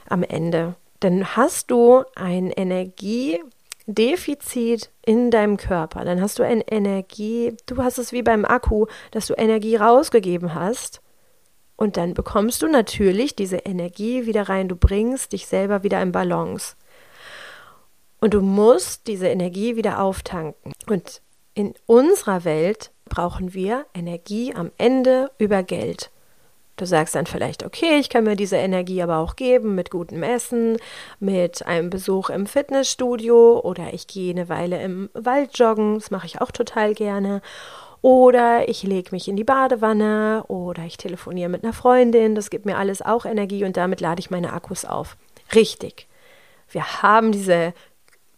am 0.09 0.23
Ende 0.23 0.77
dann 1.05 1.37
hast 1.37 1.71
du 1.71 2.03
ein 2.15 2.51
Energiedefizit 2.51 4.91
in 5.05 5.31
deinem 5.31 5.59
Körper. 5.59 6.07
Dann 6.07 6.23
hast 6.23 6.39
du 6.39 6.43
ein 6.43 6.63
Energie, 6.63 7.55
du 7.67 7.83
hast 7.83 7.99
es 7.99 8.13
wie 8.13 8.23
beim 8.23 8.47
Akku, 8.47 8.87
dass 9.11 9.27
du 9.27 9.35
Energie 9.35 9.77
rausgegeben 9.77 10.55
hast. 10.55 11.03
Und 11.77 11.99
dann 11.99 12.15
bekommst 12.15 12.63
du 12.63 12.69
natürlich 12.69 13.37
diese 13.37 13.59
Energie 13.59 14.25
wieder 14.25 14.49
rein. 14.49 14.69
Du 14.69 14.77
bringst 14.77 15.33
dich 15.33 15.47
selber 15.47 15.83
wieder 15.83 16.01
in 16.01 16.13
Balance. 16.13 16.75
Und 18.21 18.33
du 18.33 18.41
musst 18.41 19.07
diese 19.07 19.29
Energie 19.29 19.77
wieder 19.77 20.01
auftanken. 20.01 20.73
Und 20.87 21.21
in 21.53 21.75
unserer 21.85 22.45
Welt 22.45 22.93
brauchen 23.05 23.53
wir 23.53 23.85
Energie 23.93 24.55
am 24.55 24.73
Ende 24.79 25.31
über 25.37 25.63
Geld. 25.65 26.11
Du 26.77 26.87
sagst 26.87 27.15
dann 27.15 27.27
vielleicht, 27.27 27.65
okay, 27.65 27.99
ich 28.01 28.09
kann 28.09 28.25
mir 28.25 28.35
diese 28.35 28.57
Energie 28.57 29.01
aber 29.01 29.19
auch 29.19 29.37
geben 29.37 29.75
mit 29.75 29.91
gutem 29.91 30.23
Essen, 30.23 30.77
mit 31.21 31.65
einem 31.67 31.89
Besuch 31.89 32.31
im 32.31 32.47
Fitnessstudio 32.47 33.61
oder 33.61 33.95
ich 33.95 34.09
gehe 34.09 34.33
eine 34.33 34.49
Weile 34.49 34.83
im 34.83 35.09
Wald 35.15 35.57
joggen, 35.57 35.95
das 35.95 36.11
mache 36.11 36.27
ich 36.27 36.41
auch 36.41 36.51
total 36.51 36.95
gerne. 36.95 37.43
Oder 38.03 38.69
ich 38.69 38.83
lege 38.83 39.11
mich 39.13 39.29
in 39.29 39.37
die 39.37 39.45
Badewanne 39.45 40.45
oder 40.49 40.83
ich 40.83 40.97
telefoniere 40.97 41.49
mit 41.49 41.65
einer 41.65 41.73
Freundin, 41.73 42.35
das 42.35 42.51
gibt 42.51 42.67
mir 42.67 42.77
alles 42.77 43.01
auch 43.01 43.25
Energie 43.25 43.65
und 43.65 43.77
damit 43.77 44.01
lade 44.01 44.21
ich 44.21 44.31
meine 44.31 44.53
Akkus 44.53 44.85
auf. 44.85 45.17
Richtig. 45.55 46.09
Wir 46.69 47.03
haben 47.03 47.31
diese 47.31 47.73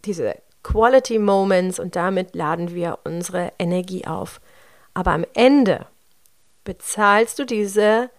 diese 0.07 0.35
Quality 0.63 1.19
Moments 1.19 1.79
und 1.79 1.95
damit 1.95 2.35
laden 2.35 2.73
wir 2.73 2.99
unsere 3.03 3.53
Energie 3.59 4.05
auf. 4.05 4.41
Aber 4.93 5.11
am 5.11 5.25
Ende 5.33 5.85
bezahlst 6.63 7.39
du 7.39 7.45
diese 7.45 8.09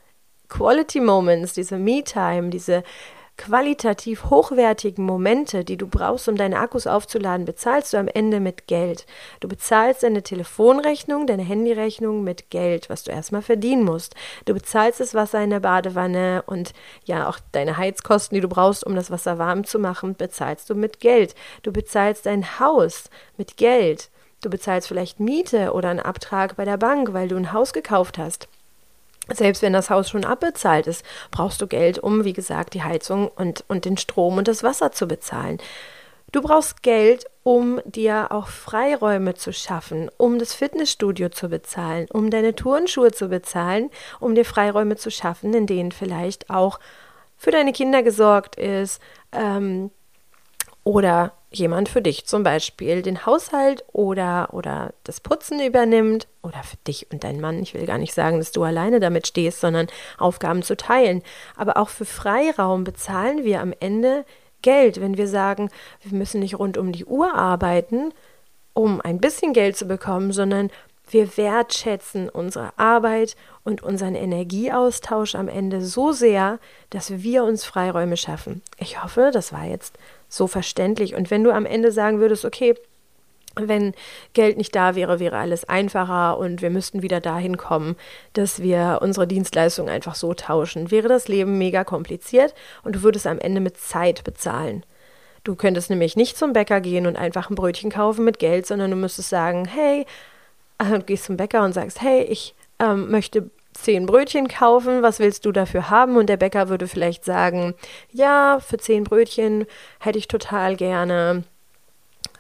Quality 0.49 1.01
Moments, 1.01 1.53
diese 1.53 1.79
Me-Time, 1.79 2.51
diese 2.51 2.83
qualitativ 3.39 4.25
hochwertigen 4.25 5.05
Momente, 5.05 5.65
die 5.65 5.77
du 5.77 5.87
brauchst, 5.87 6.29
um 6.29 6.37
deine 6.37 6.59
Akkus 6.59 6.87
aufzuladen, 6.87 7.47
bezahlst 7.47 7.93
du 7.93 7.97
am 7.97 8.09
Ende 8.09 8.41
mit 8.41 8.67
Geld. 8.67 9.07
Du 9.41 9.49
bezahlst 9.49 10.03
deine 10.03 10.23
Telefonrechnung, 10.23 11.27
deine 11.27 11.45
Handyrechnung 11.45 12.25
mit 12.25 12.51
Geld, 12.51 12.91
was 12.91 13.05
du 13.05 13.13
erstmal 13.13 13.43
verdienen 13.43 13.85
musst. 13.85 14.15
Du 14.45 14.55
bezahlst 14.55 15.01
das 15.01 15.15
Wasser 15.15 15.43
in 15.43 15.51
der 15.51 15.61
Badewanne 15.61 16.43
und 16.47 16.73
ja, 17.05 17.29
auch 17.29 17.39
deine 17.53 17.79
Heizkosten, 17.79 18.35
die 18.35 18.43
du 18.43 18.49
brauchst, 18.49 18.85
um 18.85 18.97
das 18.97 19.11
Wasser 19.11 19.39
warm 19.39 19.65
zu 19.65 19.79
machen, 19.79 20.17
bezahlst 20.17 20.69
du 20.69 20.75
mit 20.75 20.99
Geld. 20.99 21.35
Du 21.63 21.73
bezahlst 21.73 22.27
dein 22.27 22.59
Haus 22.59 23.05
mit 23.37 23.57
Geld. 23.57 24.11
Du 24.43 24.51
bezahlst 24.51 24.89
vielleicht 24.89 25.21
Miete 25.21 25.73
oder 25.73 25.91
einen 25.91 26.01
Abtrag 26.01 26.57
bei 26.57 26.65
der 26.65 26.77
Bank, 26.77 27.13
weil 27.13 27.29
du 27.29 27.37
ein 27.37 27.53
Haus 27.53 27.73
gekauft 27.73 28.19
hast. 28.19 28.49
Selbst 29.33 29.62
wenn 29.62 29.73
das 29.73 29.91
Haus 29.91 30.09
schon 30.09 30.25
abbezahlt 30.25 30.87
ist, 30.87 31.05
brauchst 31.31 31.61
du 31.61 31.67
Geld, 31.67 31.99
um, 31.99 32.25
wie 32.25 32.33
gesagt, 32.33 32.75
die 32.75 32.83
Heizung 32.83 33.29
und, 33.29 33.64
und 33.69 33.85
den 33.85 33.97
Strom 33.97 34.38
und 34.38 34.49
das 34.49 34.62
Wasser 34.62 34.93
zu 34.93 35.07
bezahlen. 35.07 35.59
Du 36.31 36.43
brauchst 36.43 36.83
Geld, 36.83 37.25
um 37.43 37.81
dir 37.87 38.33
auch 38.33 38.49
Freiräume 38.49 39.35
zu 39.35 39.53
schaffen, 39.53 40.11
um 40.19 40.38
das 40.38 40.53
Fitnessstudio 40.53 41.31
zu 41.31 41.49
bezahlen, 41.49 42.07
um 42.12 42.31
deine 42.31 42.55
Turnschuhe 42.55 43.12
zu 43.12 43.29
bezahlen, 43.29 43.91
um 44.21 44.35
dir 44.35 44.45
Freiräume 44.45 44.97
zu 44.97 45.11
schaffen, 45.11 45.55
in 45.55 45.67
denen 45.67 45.91
vielleicht 45.91 46.51
auch 46.51 46.81
für 47.38 47.51
deine 47.51 47.73
Kinder 47.73 48.03
gesorgt 48.03 48.57
ist 48.57 49.01
ähm, 49.33 49.91
oder 50.85 51.33
jemand 51.51 51.89
für 51.89 52.03
dich 52.03 52.27
zum 52.27 52.43
Beispiel 52.43 53.03
den 53.03 53.25
Haushalt 53.25 53.85
oder, 53.93 54.49
oder 54.53 54.93
das 55.05 55.21
Putzen 55.21 55.61
übernimmt 55.61 56.29
oder 56.43 56.63
für 56.63 56.77
dich 56.87 57.11
und 57.11 57.25
deinen 57.25 57.41
Mann. 57.41 57.63
Ich 57.63 57.75
will 57.75 57.87
gar 57.87 57.99
nicht 57.99 58.13
sagen, 58.13 58.39
dass 58.39 58.53
du 58.53 58.63
alleine 58.63 59.01
damit 59.01 59.27
stehst, 59.27 59.61
sondern 59.61 59.87
Aufgaben 60.19 60.63
zu 60.63 60.77
teilen. 60.77 61.23
Aber 61.57 61.79
auch 61.79 61.89
für 61.89 62.05
Freiraum 62.05 62.85
bezahlen 62.85 63.45
wir 63.45 63.61
am 63.61 63.73
Ende 63.81 64.25
Geld, 64.61 65.01
wenn 65.01 65.17
wir 65.17 65.29
sagen, 65.29 65.71
wir 66.03 66.19
müssen 66.19 66.41
nicht 66.41 66.59
rund 66.59 66.77
um 66.77 66.93
die 66.93 67.05
Uhr 67.05 67.35
arbeiten, 67.35 68.13
um 68.75 69.01
ein 69.01 69.19
bisschen 69.19 69.53
Geld 69.53 69.77
zu 69.77 69.87
bekommen, 69.87 70.33
sondern 70.33 70.71
wir 71.12 71.37
wertschätzen 71.37 72.29
unsere 72.29 72.73
Arbeit 72.79 73.37
und 73.64 73.83
unseren 73.83 74.14
Energieaustausch 74.14 75.35
am 75.35 75.49
Ende 75.49 75.81
so 75.81 76.12
sehr, 76.12 76.59
dass 76.90 77.23
wir 77.23 77.44
uns 77.44 77.64
Freiräume 77.64 78.16
schaffen. 78.16 78.62
Ich 78.79 79.03
hoffe, 79.03 79.31
das 79.33 79.53
war 79.53 79.64
jetzt 79.64 79.99
so 80.29 80.47
verständlich. 80.47 81.14
Und 81.14 81.31
wenn 81.31 81.44
du 81.44 81.53
am 81.53 81.66
Ende 81.66 81.92
sagen 81.92 82.21
würdest, 82.21 82.44
okay, 82.44 82.75
wenn 83.57 83.94
Geld 84.35 84.57
nicht 84.57 84.75
da 84.75 84.94
wäre, 84.94 85.18
wäre 85.18 85.38
alles 85.38 85.64
einfacher 85.64 86.38
und 86.38 86.62
wir 86.62 86.71
müssten 86.71 87.03
wieder 87.03 87.21
dahin 87.21 87.57
kommen, 87.57 87.97
dass 88.33 88.62
wir 88.62 89.01
unsere 89.03 89.27
Dienstleistungen 89.27 89.90
einfach 89.90 90.14
so 90.14 90.35
tauschen, 90.35 90.90
wäre 90.90 91.09
das 91.09 91.29
Leben 91.29 91.59
mega 91.59 91.83
kompliziert 91.83 92.55
und 92.85 92.94
du 92.94 93.03
würdest 93.03 93.27
am 93.27 93.38
Ende 93.38 93.61
mit 93.61 93.77
Zeit 93.77 94.23
bezahlen. 94.23 94.85
Du 95.44 95.57
könntest 95.57 95.90
nämlich 95.90 96.14
nicht 96.14 96.37
zum 96.37 96.53
Bäcker 96.53 96.81
gehen 96.81 97.07
und 97.07 97.16
einfach 97.16 97.51
ein 97.51 97.55
Brötchen 97.55 97.90
kaufen 97.90 98.25
mit 98.25 98.38
Geld, 98.38 98.66
sondern 98.66 98.90
du 98.90 98.97
müsstest 98.97 99.31
sagen, 99.31 99.64
hey, 99.64 100.05
äh, 100.79 100.99
du 100.99 101.05
gehst 101.05 101.25
zum 101.25 101.37
Bäcker 101.37 101.64
und 101.64 101.73
sagst, 101.73 102.01
hey, 102.01 102.23
ich 102.23 102.55
ähm, 102.79 103.11
möchte 103.11 103.51
zehn 103.75 104.07
Brötchen 104.07 104.49
kaufen, 104.49 105.03
was 105.03 105.21
willst 105.21 105.45
du 105.47 105.53
dafür 105.53 105.91
haben? 105.91 106.17
Und 106.17 106.29
der 106.29 106.37
Bäcker 106.37 106.69
würde 106.69 106.88
vielleicht 106.88 107.25
sagen, 107.25 107.75
ja, 108.12 108.59
für 108.61 108.79
zehn 108.79 109.05
Brötchen 109.05 109.67
hätte 110.01 110.19
ich 110.19 110.29
total 110.29 110.77
gerne 110.77 111.45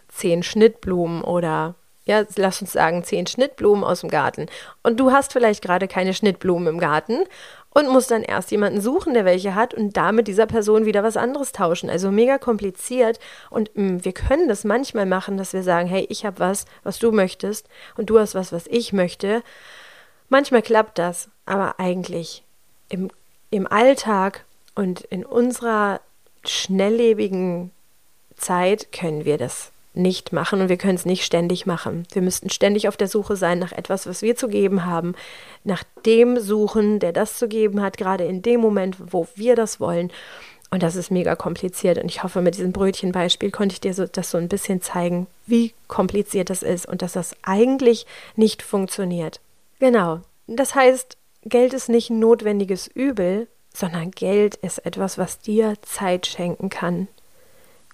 zehn 0.08 0.42
Schnittblumen 0.42 1.22
oder 1.22 1.74
ja, 2.04 2.24
lass 2.36 2.62
uns 2.62 2.72
sagen, 2.72 3.04
zehn 3.04 3.26
Schnittblumen 3.26 3.84
aus 3.84 4.00
dem 4.00 4.08
Garten. 4.08 4.46
Und 4.82 4.98
du 4.98 5.12
hast 5.12 5.34
vielleicht 5.34 5.62
gerade 5.62 5.86
keine 5.86 6.14
Schnittblumen 6.14 6.66
im 6.66 6.78
Garten 6.78 7.24
und 7.70 7.88
musst 7.88 8.10
dann 8.10 8.22
erst 8.22 8.50
jemanden 8.50 8.80
suchen, 8.80 9.14
der 9.14 9.24
welche 9.24 9.54
hat 9.54 9.74
und 9.74 9.96
damit 9.96 10.26
dieser 10.26 10.46
Person 10.46 10.86
wieder 10.86 11.02
was 11.02 11.16
anderes 11.16 11.52
tauschen. 11.52 11.90
Also 11.90 12.10
mega 12.10 12.38
kompliziert. 12.38 13.18
Und 13.50 13.70
mh, 13.76 13.92
mm, 13.92 14.04
wir 14.04 14.12
können 14.12 14.48
das 14.48 14.64
manchmal 14.64 15.06
machen, 15.06 15.36
dass 15.36 15.52
wir 15.52 15.62
sagen, 15.62 15.88
hey, 15.88 16.06
ich 16.08 16.24
habe 16.24 16.38
was, 16.40 16.64
was 16.82 16.98
du 16.98 17.12
möchtest 17.12 17.68
und 17.96 18.10
du 18.10 18.18
hast 18.18 18.34
was, 18.34 18.52
was 18.52 18.66
ich 18.66 18.92
möchte. 18.92 19.42
Manchmal 20.28 20.62
klappt 20.62 20.98
das, 20.98 21.28
aber 21.46 21.78
eigentlich 21.78 22.42
im, 22.88 23.10
im 23.50 23.66
Alltag 23.66 24.44
und 24.74 25.02
in 25.02 25.24
unserer 25.24 26.00
schnelllebigen 26.44 27.70
Zeit 28.36 28.92
können 28.92 29.24
wir 29.24 29.38
das 29.38 29.72
nicht 29.94 30.32
machen 30.32 30.60
und 30.60 30.68
wir 30.68 30.76
können 30.76 30.94
es 30.94 31.04
nicht 31.04 31.24
ständig 31.24 31.66
machen. 31.66 32.06
Wir 32.12 32.22
müssten 32.22 32.50
ständig 32.50 32.88
auf 32.88 32.96
der 32.96 33.08
Suche 33.08 33.36
sein 33.36 33.58
nach 33.58 33.72
etwas, 33.72 34.06
was 34.06 34.22
wir 34.22 34.36
zu 34.36 34.48
geben 34.48 34.84
haben, 34.84 35.14
nach 35.64 35.82
dem 36.06 36.38
suchen, 36.38 37.00
der 37.00 37.12
das 37.12 37.38
zu 37.38 37.48
geben 37.48 37.82
hat, 37.82 37.96
gerade 37.96 38.24
in 38.24 38.42
dem 38.42 38.60
Moment, 38.60 38.96
wo 39.12 39.26
wir 39.34 39.56
das 39.56 39.80
wollen. 39.80 40.12
Und 40.70 40.82
das 40.82 40.96
ist 40.96 41.10
mega 41.10 41.34
kompliziert. 41.34 41.98
Und 41.98 42.10
ich 42.10 42.22
hoffe, 42.22 42.42
mit 42.42 42.56
diesem 42.56 42.72
Brötchenbeispiel 42.72 43.50
konnte 43.50 43.72
ich 43.72 43.80
dir 43.80 43.94
so, 43.94 44.06
das 44.06 44.30
so 44.30 44.38
ein 44.38 44.48
bisschen 44.48 44.82
zeigen, 44.82 45.26
wie 45.46 45.72
kompliziert 45.86 46.50
das 46.50 46.62
ist 46.62 46.86
und 46.86 47.00
dass 47.00 47.12
das 47.12 47.34
eigentlich 47.42 48.06
nicht 48.36 48.62
funktioniert. 48.62 49.40
Genau. 49.78 50.20
Das 50.46 50.74
heißt, 50.74 51.16
Geld 51.44 51.72
ist 51.72 51.88
nicht 51.88 52.10
ein 52.10 52.18
notwendiges 52.18 52.86
Übel, 52.86 53.48
sondern 53.72 54.10
Geld 54.10 54.56
ist 54.56 54.84
etwas, 54.84 55.16
was 55.16 55.38
dir 55.38 55.74
Zeit 55.82 56.26
schenken 56.26 56.68
kann. 56.68 57.08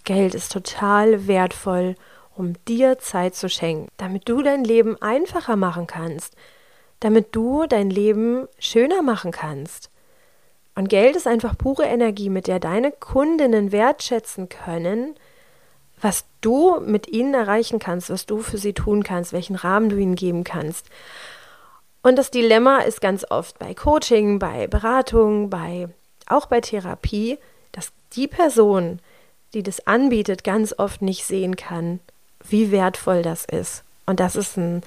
Geld 0.05 0.35
ist 0.35 0.53
total 0.53 1.27
wertvoll, 1.27 1.97
um 2.37 2.55
dir 2.69 2.99
Zeit 2.99 3.35
zu 3.35 3.49
schenken, 3.49 3.89
damit 3.97 4.29
du 4.29 4.43
dein 4.43 4.65
Leben 4.65 5.01
einfacher 5.01 5.57
machen 5.57 5.87
kannst, 5.87 6.35
damit 7.01 7.35
du 7.35 7.67
dein 7.67 7.91
Leben 7.91 8.47
schöner 8.59 9.03
machen 9.03 9.31
kannst. 9.31 9.91
Und 10.75 10.89
Geld 10.89 11.17
ist 11.17 11.27
einfach 11.27 11.57
pure 11.57 11.85
Energie, 11.85 12.29
mit 12.29 12.47
der 12.47 12.59
deine 12.59 12.91
Kundinnen 12.91 13.73
wertschätzen 13.73 14.49
können, 14.49 15.15
was 16.01 16.27
du 16.41 16.81
mit 16.81 17.09
ihnen 17.09 17.33
erreichen 17.33 17.79
kannst, 17.79 18.11
was 18.11 18.27
du 18.27 18.41
für 18.41 18.59
sie 18.59 18.73
tun 18.75 19.05
kannst, 19.05 19.33
welchen 19.33 19.57
Rahmen 19.57 19.89
du 19.89 19.97
ihnen 19.97 20.17
geben 20.17 20.45
kannst. 20.45 20.89
Und 22.03 22.17
das 22.17 22.31
Dilemma 22.31 22.81
ist 22.81 23.01
ganz 23.01 23.25
oft 23.31 23.59
bei 23.59 23.73
Coaching, 23.73 24.39
bei 24.39 24.67
Beratung, 24.67 25.49
bei 25.49 25.89
auch 26.27 26.47
bei 26.47 26.61
Therapie, 26.61 27.39
dass 27.73 27.93
die 28.13 28.29
Person, 28.29 29.01
die 29.55 29.63
das 29.63 29.87
anbietet, 29.87 30.45
ganz 30.45 30.75
oft 30.77 31.03
nicht 31.03 31.25
sehen 31.25 31.57
kann, 31.57 32.01
wie 32.47 32.71
wertvoll 32.71 33.23
das 33.23 33.45
ist. 33.45 33.85
Und 34.07 34.21
das 34.21 34.37
ist 34.37 34.57
ein, 34.57 34.83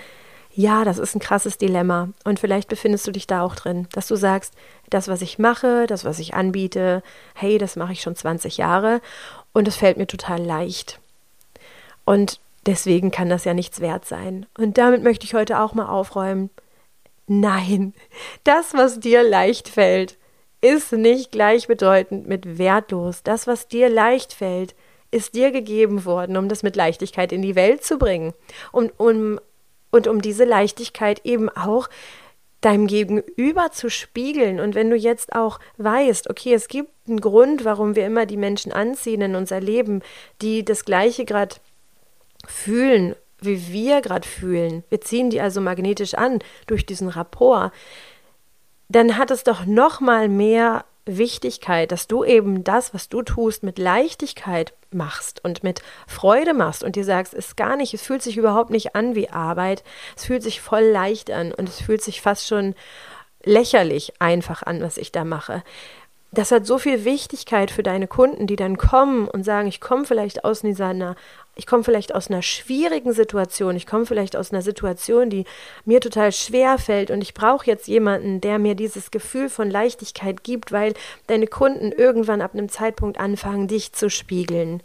ja, 0.54 0.84
das 0.84 0.98
ist 0.98 1.16
ein 1.16 1.20
krasses 1.20 1.58
Dilemma. 1.58 2.10
Und 2.24 2.40
vielleicht 2.40 2.68
befindest 2.68 3.08
du 3.08 3.12
dich 3.12 3.28
da 3.28 3.42
auch 3.42 3.56
drin, 3.56 3.88
dass 3.94 4.08
du 4.08 4.16
sagst, 4.16 4.54
das, 4.90 5.08
was 5.08 5.22
ich 5.22 5.40
mache, 5.40 5.88
das, 5.88 6.06
was 6.06 6.20
ich 6.20 6.34
anbiete, 6.34 7.04
hey, 7.34 7.58
das 7.58 7.76
mache 7.76 7.94
ich 7.94 8.02
schon 8.02 8.16
20 8.16 8.58
Jahre 8.58 9.02
und 9.54 9.68
es 9.68 9.76
fällt 9.76 9.98
mir 9.98 10.08
total 10.08 10.42
leicht. 10.44 11.00
Und 12.06 12.40
deswegen 12.66 13.12
kann 13.12 13.30
das 13.30 13.46
ja 13.46 13.54
nichts 13.54 13.80
wert 13.80 14.06
sein. 14.06 14.46
Und 14.58 14.78
damit 14.78 15.04
möchte 15.04 15.26
ich 15.26 15.34
heute 15.34 15.60
auch 15.60 15.74
mal 15.74 15.88
aufräumen. 15.88 16.50
Nein, 17.28 17.94
das, 18.44 18.74
was 18.74 19.00
dir 19.00 19.22
leicht 19.22 19.68
fällt, 19.68 20.17
ist 20.62 20.92
nicht 20.92 21.32
gleichbedeutend 21.32 22.28
mit 22.28 22.58
wertlos. 22.58 23.24
Das, 23.24 23.48
was 23.48 23.68
dir 23.68 23.90
leicht 23.90 24.34
fällt, 24.34 24.76
ist 25.12 25.36
dir 25.36 25.52
gegeben 25.52 26.06
worden, 26.06 26.38
um 26.38 26.50
das 26.50 26.64
mit 26.64 26.76
Leichtigkeit 26.76 27.32
in 27.32 27.42
die 27.42 27.56
Welt 27.56 27.84
zu 27.84 27.98
bringen. 27.98 28.34
Und 28.72 28.92
um, 29.00 29.40
und 29.92 30.08
um 30.08 30.22
diese 30.22 30.46
Leichtigkeit 30.46 31.22
eben 31.24 31.50
auch 31.50 31.90
deinem 32.62 32.88
Gegenüber 32.88 33.72
zu 33.72 33.90
spiegeln. 33.90 34.60
Und 34.60 34.76
wenn 34.76 34.90
du 34.90 34.96
jetzt 34.96 35.34
auch 35.34 35.60
weißt, 35.78 36.30
okay, 36.30 36.54
es 36.54 36.68
gibt 36.68 36.92
einen 37.08 37.22
Grund, 37.22 37.66
warum 37.66 37.96
wir 37.96 38.06
immer 38.06 38.26
die 38.26 38.38
Menschen 38.38 38.72
anziehen 38.72 39.22
in 39.22 39.36
unser 39.36 39.62
Leben, 39.62 40.02
die 40.42 40.66
das 40.66 40.84
Gleiche 40.84 41.24
gerade 41.24 41.56
fühlen, 42.48 43.16
wie 43.40 43.72
wir 43.72 44.02
gerade 44.02 44.28
fühlen. 44.28 44.84
Wir 44.90 45.02
ziehen 45.02 45.30
die 45.30 45.40
also 45.40 45.62
magnetisch 45.62 46.16
an 46.16 46.40
durch 46.66 46.86
diesen 46.86 47.10
Rapport. 47.10 47.72
Dann 48.90 49.18
hat 49.18 49.32
es 49.32 49.44
doch 49.44 49.66
noch 49.66 50.00
mal 50.00 50.30
mehr 50.30 50.86
Wichtigkeit, 51.06 51.92
dass 51.92 52.08
du 52.08 52.24
eben 52.24 52.64
das, 52.64 52.94
was 52.94 53.10
du 53.10 53.22
tust, 53.22 53.64
mit 53.64 53.80
Leichtigkeit 53.80 54.74
machst 54.92 55.44
und 55.44 55.64
mit 55.64 55.82
Freude 56.06 56.54
machst 56.54 56.84
und 56.84 56.96
dir 56.96 57.06
sagst, 57.06 57.34
es 57.34 57.48
ist 57.48 57.58
gar 57.58 57.76
nicht, 57.76 57.94
es 57.94 58.02
fühlt 58.02 58.22
sich 58.22 58.38
überhaupt 58.38 58.70
nicht 58.70 58.96
an 58.96 59.16
wie 59.16 59.30
Arbeit, 59.30 59.84
es 60.16 60.26
fühlt 60.26 60.44
sich 60.44 60.62
voll 60.62 60.84
leicht 60.84 61.32
an 61.32 61.54
und 61.54 61.70
es 61.70 61.82
fühlt 61.82 62.02
sich 62.02 62.22
fast 62.22 62.48
schon 62.48 62.76
lächerlich 63.44 64.14
einfach 64.20 64.64
an, 64.64 64.82
was 64.82 64.98
ich 64.98 65.12
da 65.12 65.24
mache 65.24 65.64
das 66.32 66.52
hat 66.52 66.66
so 66.66 66.78
viel 66.78 67.06
Wichtigkeit 67.06 67.72
für 67.72 67.84
deine 67.84 68.08
Kunden, 68.08 68.48
die 68.48 68.58
dann 68.58 68.78
kommen 68.78 69.28
und 69.28 69.44
sagen, 69.44 69.68
ich 69.68 69.80
komme 69.80 70.06
vielleicht 70.06 70.44
aus 70.44 70.62
dieser, 70.62 71.16
ich 71.56 71.66
komme 71.66 71.84
vielleicht 71.84 72.14
aus 72.14 72.30
einer 72.30 72.42
schwierigen 72.42 73.14
Situation, 73.14 73.78
ich 73.78 73.88
komme 73.88 74.06
vielleicht 74.06 74.36
aus 74.36 74.52
einer 74.52 74.62
Situation, 74.62 75.30
die 75.30 75.46
mir 75.86 76.02
total 76.02 76.34
schwer 76.34 76.78
fällt 76.80 77.12
und 77.12 77.22
ich 77.22 77.34
brauche 77.34 77.66
jetzt 77.66 77.88
jemanden, 77.88 78.42
der 78.42 78.60
mir 78.60 78.76
dieses 78.76 79.10
Gefühl 79.10 79.50
von 79.50 79.72
Leichtigkeit 79.72 80.44
gibt, 80.44 80.74
weil 80.74 80.94
deine 81.28 81.48
Kunden 81.48 81.94
irgendwann 81.94 82.42
ab 82.42 82.54
einem 82.54 82.68
Zeitpunkt 82.68 83.20
anfangen, 83.20 83.70
dich 83.70 83.94
zu 83.94 84.10
spiegeln. 84.10 84.84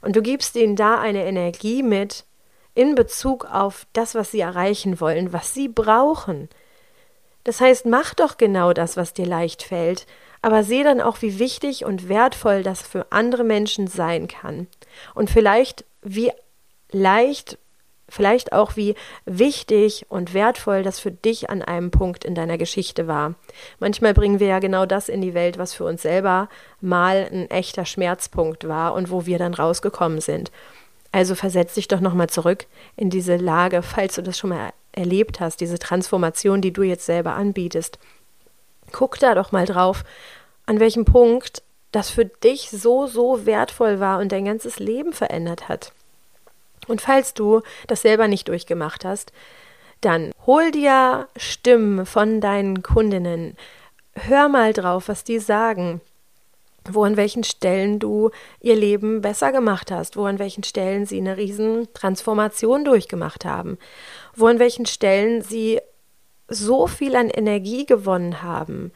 Und 0.00 0.14
du 0.14 0.22
gibst 0.22 0.54
ihnen 0.54 0.76
da 0.76 0.98
eine 1.00 1.24
Energie 1.24 1.82
mit 1.82 2.24
in 2.74 2.94
Bezug 2.94 3.46
auf 3.46 3.86
das, 3.92 4.14
was 4.14 4.30
sie 4.30 4.40
erreichen 4.40 5.00
wollen, 5.00 5.32
was 5.32 5.54
sie 5.54 5.66
brauchen. 5.66 6.48
Das 7.42 7.60
heißt, 7.60 7.86
mach 7.86 8.14
doch 8.14 8.36
genau 8.36 8.72
das, 8.72 8.96
was 8.96 9.12
dir 9.12 9.26
leicht 9.26 9.64
fällt 9.64 10.06
aber 10.42 10.62
sehe 10.62 10.84
dann 10.84 11.00
auch, 11.00 11.22
wie 11.22 11.38
wichtig 11.38 11.84
und 11.84 12.08
wertvoll 12.08 12.62
das 12.62 12.82
für 12.82 13.06
andere 13.10 13.44
Menschen 13.44 13.86
sein 13.86 14.28
kann. 14.28 14.66
Und 15.14 15.30
vielleicht 15.30 15.84
wie 16.02 16.30
leicht, 16.90 17.58
vielleicht 18.08 18.52
auch 18.52 18.76
wie 18.76 18.94
wichtig 19.26 20.06
und 20.08 20.32
wertvoll 20.32 20.82
das 20.82 21.00
für 21.00 21.10
dich 21.10 21.50
an 21.50 21.62
einem 21.62 21.90
Punkt 21.90 22.24
in 22.24 22.34
deiner 22.34 22.58
Geschichte 22.58 23.06
war. 23.06 23.34
Manchmal 23.78 24.14
bringen 24.14 24.40
wir 24.40 24.46
ja 24.46 24.58
genau 24.58 24.86
das 24.86 25.08
in 25.08 25.20
die 25.20 25.34
Welt, 25.34 25.58
was 25.58 25.74
für 25.74 25.84
uns 25.84 26.02
selber 26.02 26.48
mal 26.80 27.28
ein 27.30 27.50
echter 27.50 27.84
Schmerzpunkt 27.84 28.66
war 28.66 28.94
und 28.94 29.10
wo 29.10 29.26
wir 29.26 29.38
dann 29.38 29.54
rausgekommen 29.54 30.20
sind. 30.20 30.50
Also 31.12 31.34
versetz 31.34 31.74
dich 31.74 31.88
doch 31.88 32.00
nochmal 32.00 32.28
zurück 32.28 32.66
in 32.96 33.10
diese 33.10 33.36
Lage, 33.36 33.82
falls 33.82 34.14
du 34.14 34.22
das 34.22 34.38
schon 34.38 34.50
mal 34.50 34.72
erlebt 34.92 35.40
hast, 35.40 35.60
diese 35.60 35.78
Transformation, 35.78 36.60
die 36.60 36.72
du 36.72 36.82
jetzt 36.82 37.06
selber 37.06 37.34
anbietest. 37.34 37.98
Guck 38.92 39.18
da 39.18 39.34
doch 39.34 39.52
mal 39.52 39.66
drauf, 39.66 40.04
an 40.66 40.80
welchem 40.80 41.04
Punkt 41.04 41.62
das 41.92 42.10
für 42.10 42.26
dich 42.26 42.70
so, 42.70 43.06
so 43.06 43.46
wertvoll 43.46 44.00
war 44.00 44.18
und 44.18 44.32
dein 44.32 44.44
ganzes 44.44 44.78
Leben 44.78 45.12
verändert 45.12 45.68
hat. 45.68 45.92
Und 46.86 47.00
falls 47.00 47.34
du 47.34 47.62
das 47.86 48.02
selber 48.02 48.28
nicht 48.28 48.48
durchgemacht 48.48 49.04
hast, 49.04 49.32
dann 50.00 50.32
hol 50.46 50.70
dir 50.70 51.28
Stimmen 51.36 52.06
von 52.06 52.40
deinen 52.40 52.82
Kundinnen. 52.82 53.56
Hör 54.14 54.48
mal 54.48 54.72
drauf, 54.72 55.08
was 55.08 55.24
die 55.24 55.38
sagen. 55.38 56.00
Wo 56.90 57.04
an 57.04 57.16
welchen 57.16 57.44
Stellen 57.44 57.98
du 57.98 58.30
ihr 58.60 58.74
Leben 58.74 59.20
besser 59.20 59.52
gemacht 59.52 59.90
hast, 59.90 60.16
wo 60.16 60.24
an 60.24 60.38
welchen 60.38 60.64
Stellen 60.64 61.04
sie 61.04 61.18
eine 61.18 61.36
riesen 61.36 61.92
Transformation 61.92 62.84
durchgemacht 62.84 63.44
haben, 63.44 63.76
wo 64.34 64.46
an 64.46 64.58
welchen 64.58 64.86
Stellen 64.86 65.42
sie 65.42 65.80
so 66.48 66.86
viel 66.86 67.14
an 67.16 67.30
Energie 67.30 67.86
gewonnen 67.86 68.42
haben 68.42 68.92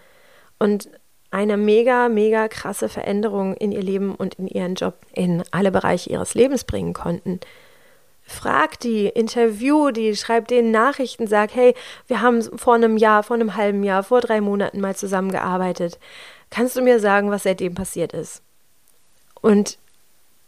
und 0.58 0.88
eine 1.30 1.56
mega, 1.56 2.08
mega 2.08 2.48
krasse 2.48 2.88
Veränderung 2.88 3.54
in 3.54 3.72
ihr 3.72 3.82
Leben 3.82 4.14
und 4.14 4.34
in 4.34 4.46
ihren 4.46 4.74
Job 4.74 4.94
in 5.14 5.42
alle 5.50 5.70
Bereiche 5.72 6.10
ihres 6.10 6.34
Lebens 6.34 6.64
bringen 6.64 6.92
konnten. 6.92 7.40
Frag 8.22 8.78
die, 8.80 9.06
interview 9.06 9.90
die, 9.90 10.14
schreib 10.14 10.48
denen 10.48 10.70
Nachrichten, 10.70 11.26
sag, 11.26 11.54
hey, 11.54 11.74
wir 12.06 12.20
haben 12.20 12.42
vor 12.56 12.74
einem 12.74 12.96
Jahr, 12.96 13.22
vor 13.22 13.34
einem 13.34 13.56
halben 13.56 13.82
Jahr, 13.82 14.02
vor 14.02 14.20
drei 14.20 14.40
Monaten 14.40 14.80
mal 14.80 14.94
zusammengearbeitet. 14.94 15.98
Kannst 16.50 16.76
du 16.76 16.82
mir 16.82 17.00
sagen, 17.00 17.30
was 17.30 17.42
seitdem 17.42 17.74
passiert 17.74 18.12
ist? 18.12 18.42
Und 19.40 19.78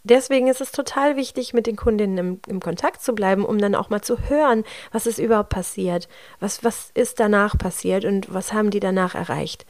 deswegen 0.05 0.47
ist 0.47 0.61
es 0.61 0.71
total 0.71 1.17
wichtig, 1.17 1.53
mit 1.53 1.67
den 1.67 1.77
Kundinnen 1.77 2.19
im, 2.19 2.41
im, 2.47 2.61
Kontakt 2.61 3.03
zu 3.03 3.15
bleiben, 3.15 3.45
um 3.45 3.59
dann 3.59 3.75
auch 3.75 3.91
mal 3.91 4.03
zu 4.03 4.19
hören, 4.29 4.65
was 4.93 5.07
ist 5.07 5.19
überhaupt 5.19 5.49
passiert, 5.49 6.09
was, 6.39 6.63
was 6.63 6.91
ist 6.95 7.19
danach 7.19 7.59
passiert 7.59 8.05
und 8.05 8.33
was 8.33 8.53
haben 8.53 8.71
die 8.71 8.81
danach 8.81 9.15
erreicht. 9.15 9.67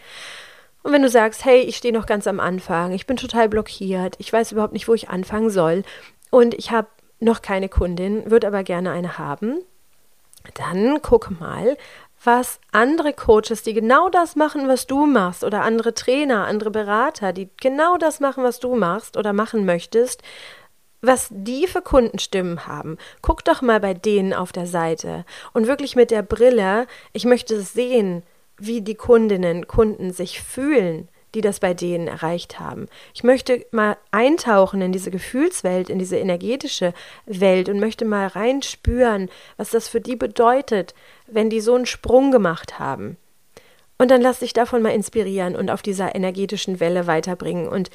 Und 0.83 0.93
wenn 0.93 1.03
du 1.03 1.09
sagst, 1.09 1.47
hey, 1.47 1.61
ich 1.61 1.77
stehe 1.77 1.95
noch 1.95 2.05
ganz 2.05 2.27
am 2.27 2.41
Anfang, 2.41 2.93
ich 2.93 3.07
bin 3.07 3.17
total 3.17 3.49
blockiert, 3.49 4.17
ich 4.19 4.31
weiß 4.31 4.53
überhaupt 4.53 4.75
nicht, 4.75 4.87
wo 4.87 4.93
ich 4.93 5.09
anfangen 5.09 5.49
soll 5.49 5.83
und 6.31 6.53
ich 6.53 6.71
habe 6.71 6.89
noch 7.21 7.41
keine 7.41 7.71
Kundin, 7.71 8.31
würde 8.31 8.47
aber 8.47 8.65
gerne 8.65 8.91
eine 8.91 9.17
haben, 9.17 9.61
dann 10.55 11.01
guck 11.01 11.41
mal, 11.41 11.79
was 12.25 12.61
andere 12.73 13.13
Coaches, 13.13 13.63
die 13.63 13.75
genau 13.75 14.09
das 14.09 14.37
machen, 14.37 14.69
was 14.69 14.87
du 14.87 15.07
machst, 15.07 15.45
oder 15.45 15.63
andere 15.63 15.95
Trainer, 15.95 16.47
andere 16.47 16.71
Berater, 16.71 17.33
die 17.33 17.49
genau 17.61 17.97
das 17.97 18.21
machen, 18.21 18.45
was 18.45 18.61
du 18.61 18.75
machst 18.75 19.17
oder 19.17 19.33
machen 19.33 19.65
möchtest, 19.65 20.23
was 21.03 21.29
die 21.31 21.67
für 21.67 21.83
Kundenstimmen 21.83 22.67
haben. 22.67 22.97
Guck 23.23 23.45
doch 23.45 23.63
mal 23.63 23.81
bei 23.81 23.95
denen 23.95 24.33
auf 24.33 24.53
der 24.53 24.67
Seite 24.67 25.25
und 25.53 25.67
wirklich 25.67 25.97
mit 25.97 26.11
der 26.11 26.23
Brille, 26.23 26.87
ich 27.13 27.25
möchte 27.25 27.61
sehen, 27.61 28.23
wie 28.57 28.81
die 28.81 28.95
Kundinnen, 28.95 29.67
Kunden 29.67 30.13
sich 30.13 30.43
fühlen, 30.43 31.09
die 31.35 31.41
das 31.41 31.61
bei 31.61 31.75
denen 31.75 32.09
erreicht 32.09 32.61
haben. 32.61 32.89
Ich 33.13 33.25
möchte 33.25 33.67
mal 33.71 33.97
eintauchen 34.11 34.81
in 34.81 34.93
diese 34.93 35.11
Gefühlswelt, 35.11 35.91
in 35.91 35.99
diese 35.99 36.17
energetische 36.17 36.95
Welt 37.27 37.69
und 37.69 37.81
möchte 37.81 38.05
mal 38.05 38.27
reinspüren, 38.29 39.29
was 39.57 39.71
das 39.71 39.89
für 39.89 40.01
die 40.01 40.17
bedeutet, 40.17 40.95
wenn 41.27 41.51
die 41.51 41.61
so 41.61 41.75
einen 41.75 41.87
Sprung 41.87 42.31
gemacht 42.31 42.79
haben. 42.79 43.17
Und 43.99 44.11
dann 44.11 44.21
lass 44.21 44.41
dich 44.41 44.53
davon 44.53 44.83
mal 44.83 44.95
inspirieren 44.95 45.57
und 45.57 45.71
auf 45.71 45.83
dieser 45.83 46.15
energetischen 46.15 46.81
Welle 46.81 47.07
weiterbringen. 47.07 47.69
Und 47.69 47.91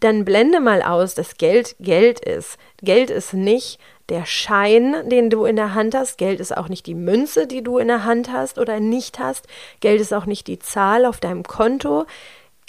dann 0.00 0.24
blende 0.24 0.60
mal 0.60 0.82
aus, 0.82 1.14
dass 1.14 1.36
Geld 1.36 1.76
Geld 1.78 2.20
ist. 2.20 2.56
Geld 2.82 3.10
ist 3.10 3.34
nicht 3.34 3.78
der 4.08 4.26
Schein, 4.26 5.08
den 5.08 5.30
du 5.30 5.44
in 5.44 5.56
der 5.56 5.74
Hand 5.74 5.94
hast. 5.94 6.18
Geld 6.18 6.40
ist 6.40 6.56
auch 6.56 6.68
nicht 6.68 6.86
die 6.86 6.94
Münze, 6.94 7.46
die 7.46 7.62
du 7.62 7.78
in 7.78 7.88
der 7.88 8.04
Hand 8.04 8.32
hast 8.32 8.58
oder 8.58 8.80
nicht 8.80 9.18
hast. 9.18 9.46
Geld 9.80 10.00
ist 10.00 10.12
auch 10.12 10.26
nicht 10.26 10.46
die 10.46 10.58
Zahl 10.58 11.04
auf 11.04 11.20
deinem 11.20 11.42
Konto. 11.42 12.06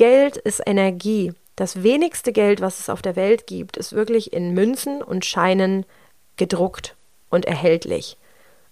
Geld 0.02 0.38
ist 0.38 0.64
Energie. 0.66 1.32
Das 1.56 1.84
wenigste 1.84 2.32
Geld, 2.32 2.60
was 2.60 2.80
es 2.80 2.90
auf 2.90 3.04
der 3.04 3.16
Welt 3.16 3.46
gibt, 3.46 3.78
ist 3.78 3.94
wirklich 3.94 4.34
in 4.34 4.56
Münzen 4.56 5.04
und 5.04 5.26
Scheinen 5.26 5.86
gedruckt 6.38 6.96
und 7.30 7.46
erhältlich. 7.46 8.18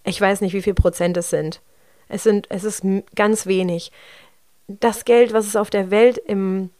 Ich 0.02 0.20
weiß 0.20 0.40
nicht, 0.40 0.54
wie 0.54 0.62
viel 0.62 0.74
Prozent 0.74 1.16
es 1.16 1.30
sind. 1.30 1.60
Es 2.08 2.24
sind, 2.24 2.48
es 2.48 2.64
ist 2.64 2.82
ganz 3.14 3.46
wenig. 3.46 3.92
Das 4.66 5.04
Geld, 5.04 5.32
was 5.32 5.46
es 5.46 5.54
auf 5.54 5.70
der 5.70 5.92
Welt 5.92 6.18
im 6.18 6.70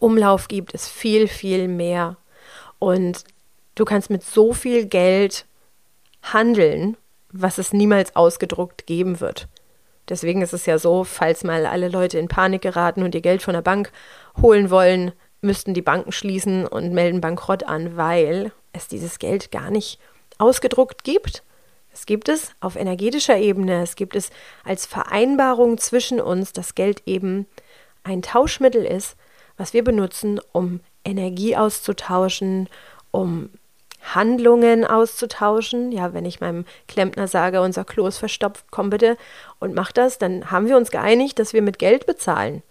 Umlauf 0.00 0.48
gibt, 0.48 0.72
ist 0.72 0.88
viel, 0.88 1.28
viel 1.28 1.68
mehr. 1.68 2.16
Und 2.80 3.22
du 3.76 3.84
kannst 3.84 4.10
mit 4.10 4.24
so 4.24 4.54
viel 4.54 4.86
Geld 4.86 5.46
handeln, 6.24 6.96
was 7.30 7.58
es 7.58 7.72
niemals 7.72 8.16
ausgedruckt 8.16 8.88
geben 8.88 9.20
wird. 9.20 9.46
Deswegen 10.08 10.42
ist 10.42 10.52
es 10.52 10.66
ja 10.66 10.78
so, 10.78 11.04
falls 11.04 11.44
mal 11.44 11.66
alle 11.66 11.88
Leute 11.88 12.18
in 12.18 12.28
Panik 12.28 12.62
geraten 12.62 13.02
und 13.02 13.14
ihr 13.14 13.20
Geld 13.20 13.42
von 13.42 13.54
der 13.54 13.62
Bank 13.62 13.92
holen 14.40 14.70
wollen, 14.70 15.12
müssten 15.40 15.74
die 15.74 15.82
Banken 15.82 16.12
schließen 16.12 16.66
und 16.66 16.92
melden 16.92 17.20
Bankrott 17.20 17.64
an, 17.64 17.96
weil 17.96 18.52
es 18.72 18.88
dieses 18.88 19.18
Geld 19.18 19.50
gar 19.50 19.70
nicht 19.70 19.98
ausgedruckt 20.38 21.04
gibt. 21.04 21.42
Es 21.92 22.06
gibt 22.06 22.28
es 22.28 22.52
auf 22.60 22.76
energetischer 22.76 23.36
Ebene, 23.36 23.82
es 23.82 23.96
gibt 23.96 24.14
es 24.14 24.30
als 24.64 24.86
Vereinbarung 24.86 25.78
zwischen 25.78 26.20
uns, 26.20 26.52
dass 26.52 26.74
Geld 26.74 27.02
eben 27.06 27.46
ein 28.04 28.22
Tauschmittel 28.22 28.84
ist, 28.84 29.16
was 29.56 29.72
wir 29.72 29.82
benutzen, 29.82 30.40
um 30.52 30.80
Energie 31.04 31.56
auszutauschen, 31.56 32.68
um 33.10 33.50
Handlungen 34.00 34.84
auszutauschen. 34.84 35.92
Ja, 35.92 36.14
wenn 36.14 36.24
ich 36.24 36.40
meinem 36.40 36.64
Klempner 36.86 37.28
sage, 37.28 37.60
unser 37.60 37.84
Klo 37.84 38.06
ist 38.06 38.18
verstopft, 38.18 38.66
komm 38.70 38.90
bitte 38.90 39.16
und 39.58 39.74
mach 39.74 39.92
das, 39.92 40.18
dann 40.18 40.50
haben 40.50 40.68
wir 40.68 40.76
uns 40.76 40.90
geeinigt, 40.90 41.38
dass 41.38 41.52
wir 41.52 41.62
mit 41.62 41.78
Geld 41.78 42.06
bezahlen. 42.06 42.62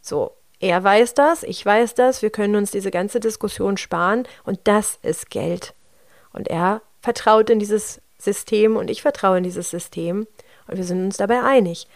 So, 0.00 0.32
er 0.60 0.82
weiß 0.82 1.14
das, 1.14 1.42
ich 1.42 1.64
weiß 1.64 1.94
das, 1.94 2.22
wir 2.22 2.30
können 2.30 2.56
uns 2.56 2.70
diese 2.70 2.90
ganze 2.90 3.20
Diskussion 3.20 3.76
sparen 3.76 4.24
und 4.44 4.60
das 4.64 4.98
ist 5.02 5.30
Geld. 5.30 5.74
Und 6.32 6.48
er 6.48 6.82
vertraut 7.00 7.50
in 7.50 7.58
dieses 7.58 8.00
System 8.18 8.76
und 8.76 8.90
ich 8.90 9.02
vertraue 9.02 9.38
in 9.38 9.44
dieses 9.44 9.70
System 9.70 10.26
und 10.68 10.76
wir 10.76 10.84
sind 10.84 11.04
uns 11.04 11.16
dabei 11.16 11.42
einig. 11.42 11.88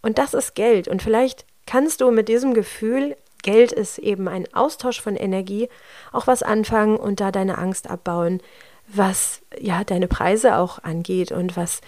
Und 0.00 0.18
das 0.18 0.34
ist 0.34 0.54
Geld. 0.54 0.88
Und 0.88 1.02
vielleicht 1.02 1.44
kannst 1.66 2.00
du 2.00 2.10
mit 2.10 2.28
diesem 2.28 2.54
Gefühl 2.54 3.16
Geld 3.42 3.72
ist 3.72 3.98
eben 3.98 4.28
ein 4.28 4.52
Austausch 4.52 5.00
von 5.00 5.16
Energie, 5.16 5.68
auch 6.12 6.26
was 6.26 6.42
anfangen 6.42 6.96
und 6.96 7.20
da 7.20 7.30
deine 7.30 7.58
Angst 7.58 7.88
abbauen, 7.88 8.40
was 8.88 9.42
ja 9.60 9.84
deine 9.84 10.08
Preise 10.08 10.56
auch 10.56 10.82
angeht 10.82 11.32
und 11.32 11.56
was 11.56 11.80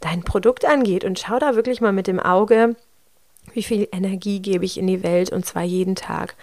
dein 0.00 0.22
Produkt 0.22 0.64
angeht 0.64 1.04
und 1.04 1.18
schau 1.18 1.38
da 1.38 1.54
wirklich 1.54 1.80
mal 1.80 1.92
mit 1.92 2.06
dem 2.06 2.18
Auge, 2.18 2.76
wie 3.52 3.62
viel 3.62 3.88
Energie 3.92 4.40
gebe 4.40 4.64
ich 4.64 4.78
in 4.78 4.86
die 4.86 5.02
Welt 5.02 5.30
und 5.30 5.46
zwar 5.46 5.62
jeden 5.62 5.94
Tag. 5.94 6.36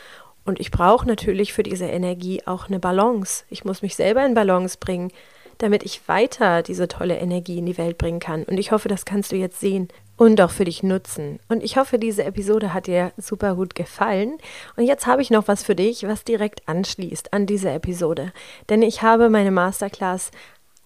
Und 0.46 0.60
ich 0.60 0.72
brauche 0.72 1.08
natürlich 1.08 1.54
für 1.54 1.64
diese 1.64 1.86
Energie 1.86 2.42
auch 2.46 2.68
eine 2.68 2.80
Balance. 2.80 3.44
Ich 3.50 3.66
muss 3.66 3.82
mich 3.82 3.96
selber 3.96 4.26
in 4.26 4.34
Balance 4.34 4.78
bringen, 4.80 5.12
damit 5.58 5.84
ich 5.84 6.08
weiter 6.08 6.64
diese 6.64 6.88
tolle 6.88 7.18
Energie 7.18 7.60
in 7.60 7.66
die 7.66 7.78
Welt 7.78 7.98
bringen 7.98 8.20
kann. 8.20 8.44
Und 8.44 8.58
ich 8.58 8.72
hoffe, 8.72 8.88
das 8.88 9.06
kannst 9.06 9.32
du 9.32 9.36
jetzt 9.36 9.60
sehen 9.60 9.90
und 10.20 10.42
auch 10.42 10.52
für 10.52 10.66
dich 10.66 10.84
nutzen. 10.84 11.40
Und 11.48 11.64
ich 11.64 11.78
hoffe, 11.78 11.98
diese 11.98 12.26
Episode 12.26 12.74
hat 12.74 12.88
dir 12.88 13.14
super 13.16 13.56
gut 13.56 13.74
gefallen. 13.74 14.38
Und 14.76 14.84
jetzt 14.84 15.08
habe 15.08 15.22
ich 15.22 15.32
noch 15.32 15.48
was 15.48 15.64
für 15.64 15.76
dich, 15.76 16.04
was 16.04 16.26
direkt 16.26 16.68
anschließt 16.68 17.32
an 17.32 17.46
diese 17.46 17.72
Episode. 17.72 18.34
Denn 18.68 18.82
ich 18.82 19.02
habe 19.02 19.30
meine 19.30 19.52
Masterclass 19.52 20.32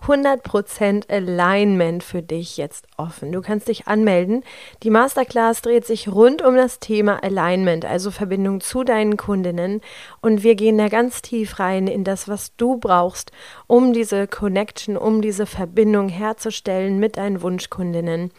100% 0.03 1.09
Alignment 1.09 2.03
für 2.03 2.21
dich 2.21 2.57
jetzt 2.57 2.85
offen. 2.97 3.31
Du 3.31 3.41
kannst 3.41 3.69
dich 3.69 3.87
anmelden. 3.87 4.43
Die 4.83 4.89
Masterclass 4.89 5.61
dreht 5.61 5.87
sich 5.87 6.09
rund 6.09 6.43
um 6.43 6.55
das 6.55 6.79
Thema 6.79 7.23
Alignment, 7.23 7.85
also 7.85 8.11
Verbindung 8.11 8.59
zu 8.61 8.83
deinen 8.83 9.17
Kundinnen. 9.17 9.81
Und 10.21 10.43
wir 10.43 10.55
gehen 10.55 10.77
da 10.77 10.89
ganz 10.89 11.21
tief 11.23 11.57
rein 11.57 11.87
in 11.87 12.03
das, 12.03 12.27
was 12.27 12.55
du 12.57 12.77
brauchst, 12.77 13.31
um 13.65 13.93
diese 13.93 14.27
Connection, 14.27 14.97
um 14.97 15.21
diese 15.21 15.45
Verbindung 15.45 16.09
herzustellen 16.09 16.99
mit 16.99 17.17
deinen 17.17 17.41
Wunschkundinnen. 17.41 18.31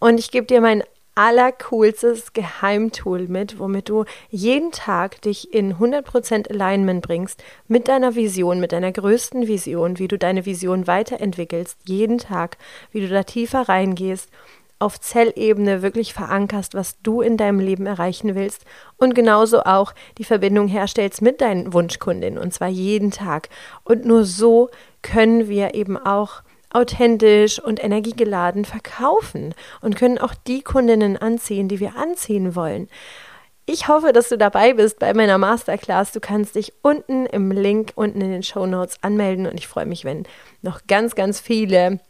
Und 0.00 0.18
ich 0.18 0.30
gebe 0.30 0.46
dir 0.46 0.60
mein 0.60 0.82
allercoolstes 1.14 2.32
Geheimtool 2.32 3.28
mit, 3.28 3.58
womit 3.58 3.90
du 3.90 4.04
jeden 4.30 4.72
Tag 4.72 5.20
dich 5.20 5.52
in 5.52 5.74
100% 5.74 6.50
Alignment 6.50 7.02
bringst 7.02 7.44
mit 7.68 7.88
deiner 7.88 8.14
Vision, 8.14 8.58
mit 8.58 8.72
deiner 8.72 8.90
größten 8.90 9.46
Vision, 9.46 9.98
wie 9.98 10.08
du 10.08 10.16
deine 10.16 10.46
Vision 10.46 10.86
weiterentwickelst, 10.86 11.78
jeden 11.84 12.16
Tag, 12.16 12.56
wie 12.90 13.00
du 13.00 13.08
da 13.08 13.22
tiefer 13.24 13.68
reingehst, 13.68 14.30
auf 14.78 14.98
Zellebene 14.98 15.82
wirklich 15.82 16.14
verankerst, 16.14 16.72
was 16.72 16.96
du 17.02 17.20
in 17.20 17.36
deinem 17.36 17.60
Leben 17.60 17.84
erreichen 17.84 18.34
willst 18.34 18.64
und 18.96 19.14
genauso 19.14 19.64
auch 19.64 19.92
die 20.16 20.24
Verbindung 20.24 20.68
herstellst 20.68 21.20
mit 21.20 21.42
deinen 21.42 21.74
Wunschkundinnen 21.74 22.38
und 22.38 22.54
zwar 22.54 22.68
jeden 22.68 23.10
Tag. 23.10 23.50
Und 23.84 24.06
nur 24.06 24.24
so 24.24 24.70
können 25.02 25.50
wir 25.50 25.74
eben 25.74 25.98
auch 25.98 26.40
authentisch 26.72 27.58
und 27.58 27.82
energiegeladen 27.82 28.64
verkaufen 28.64 29.54
und 29.80 29.96
können 29.96 30.18
auch 30.18 30.34
die 30.34 30.62
Kundinnen 30.62 31.16
anziehen, 31.16 31.68
die 31.68 31.80
wir 31.80 31.96
anziehen 31.96 32.54
wollen. 32.54 32.88
Ich 33.66 33.86
hoffe, 33.88 34.12
dass 34.12 34.28
du 34.28 34.36
dabei 34.36 34.74
bist 34.74 34.98
bei 34.98 35.14
meiner 35.14 35.38
Masterclass. 35.38 36.10
Du 36.12 36.20
kannst 36.20 36.56
dich 36.56 36.72
unten 36.82 37.26
im 37.26 37.52
Link 37.52 37.92
unten 37.94 38.20
in 38.20 38.32
den 38.32 38.42
Show 38.42 38.66
Notes 38.66 38.96
anmelden 39.02 39.46
und 39.46 39.54
ich 39.54 39.68
freue 39.68 39.86
mich, 39.86 40.04
wenn 40.04 40.24
noch 40.62 40.80
ganz, 40.88 41.14
ganz 41.14 41.40
viele 41.40 42.00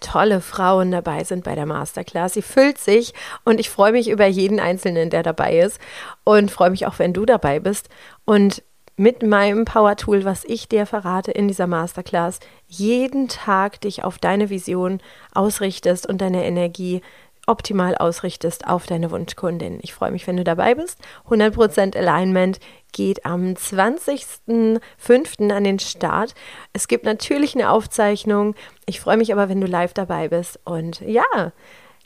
tolle 0.00 0.40
Frauen 0.40 0.90
dabei 0.90 1.24
sind 1.24 1.44
bei 1.44 1.54
der 1.54 1.66
Masterclass. 1.66 2.34
Sie 2.34 2.42
füllt 2.42 2.78
sich 2.78 3.12
und 3.44 3.58
ich 3.58 3.70
freue 3.70 3.92
mich 3.92 4.08
über 4.08 4.26
jeden 4.26 4.60
Einzelnen, 4.60 5.10
der 5.10 5.22
dabei 5.22 5.58
ist 5.58 5.80
und 6.24 6.50
freue 6.50 6.70
mich 6.70 6.86
auch, 6.86 6.98
wenn 6.98 7.12
du 7.12 7.26
dabei 7.26 7.58
bist. 7.60 7.88
Und 8.24 8.62
mit 8.98 9.22
meinem 9.22 9.64
Power 9.64 9.96
Tool, 9.96 10.24
was 10.24 10.44
ich 10.44 10.68
dir 10.68 10.84
verrate 10.84 11.30
in 11.30 11.48
dieser 11.48 11.66
Masterclass, 11.68 12.40
jeden 12.66 13.28
Tag 13.28 13.80
dich 13.80 14.02
auf 14.04 14.18
deine 14.18 14.50
Vision 14.50 15.00
ausrichtest 15.32 16.06
und 16.06 16.20
deine 16.20 16.44
Energie 16.44 17.00
optimal 17.46 17.96
ausrichtest 17.96 18.66
auf 18.66 18.86
deine 18.86 19.10
Wunschkundin. 19.10 19.78
Ich 19.82 19.94
freue 19.94 20.10
mich, 20.10 20.26
wenn 20.26 20.36
du 20.36 20.44
dabei 20.44 20.74
bist. 20.74 20.98
100% 21.30 21.96
Alignment 21.96 22.58
geht 22.92 23.24
am 23.24 23.54
20.05. 23.54 25.50
an 25.50 25.64
den 25.64 25.78
Start. 25.78 26.34
Es 26.72 26.88
gibt 26.88 27.04
natürlich 27.04 27.54
eine 27.54 27.70
Aufzeichnung. 27.70 28.54
Ich 28.84 29.00
freue 29.00 29.16
mich 29.16 29.32
aber, 29.32 29.48
wenn 29.48 29.60
du 29.60 29.66
live 29.66 29.94
dabei 29.94 30.28
bist. 30.28 30.60
Und 30.64 31.00
ja, 31.00 31.52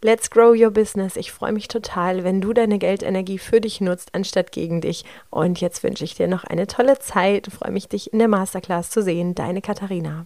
Let's 0.04 0.28
grow 0.30 0.52
your 0.52 0.72
business. 0.72 1.14
Ich 1.14 1.30
freue 1.30 1.52
mich 1.52 1.68
total, 1.68 2.24
wenn 2.24 2.40
du 2.40 2.52
deine 2.52 2.80
Geldenergie 2.80 3.38
für 3.38 3.60
dich 3.60 3.80
nutzt, 3.80 4.16
anstatt 4.16 4.50
gegen 4.50 4.80
dich. 4.80 5.04
Und 5.30 5.60
jetzt 5.60 5.84
wünsche 5.84 6.02
ich 6.02 6.16
dir 6.16 6.26
noch 6.26 6.42
eine 6.42 6.66
tolle 6.66 6.98
Zeit. 6.98 7.46
Ich 7.46 7.54
freue 7.54 7.70
mich, 7.70 7.88
dich 7.88 8.12
in 8.12 8.18
der 8.18 8.26
Masterclass 8.26 8.90
zu 8.90 9.00
sehen. 9.00 9.36
Deine 9.36 9.62
Katharina. 9.62 10.20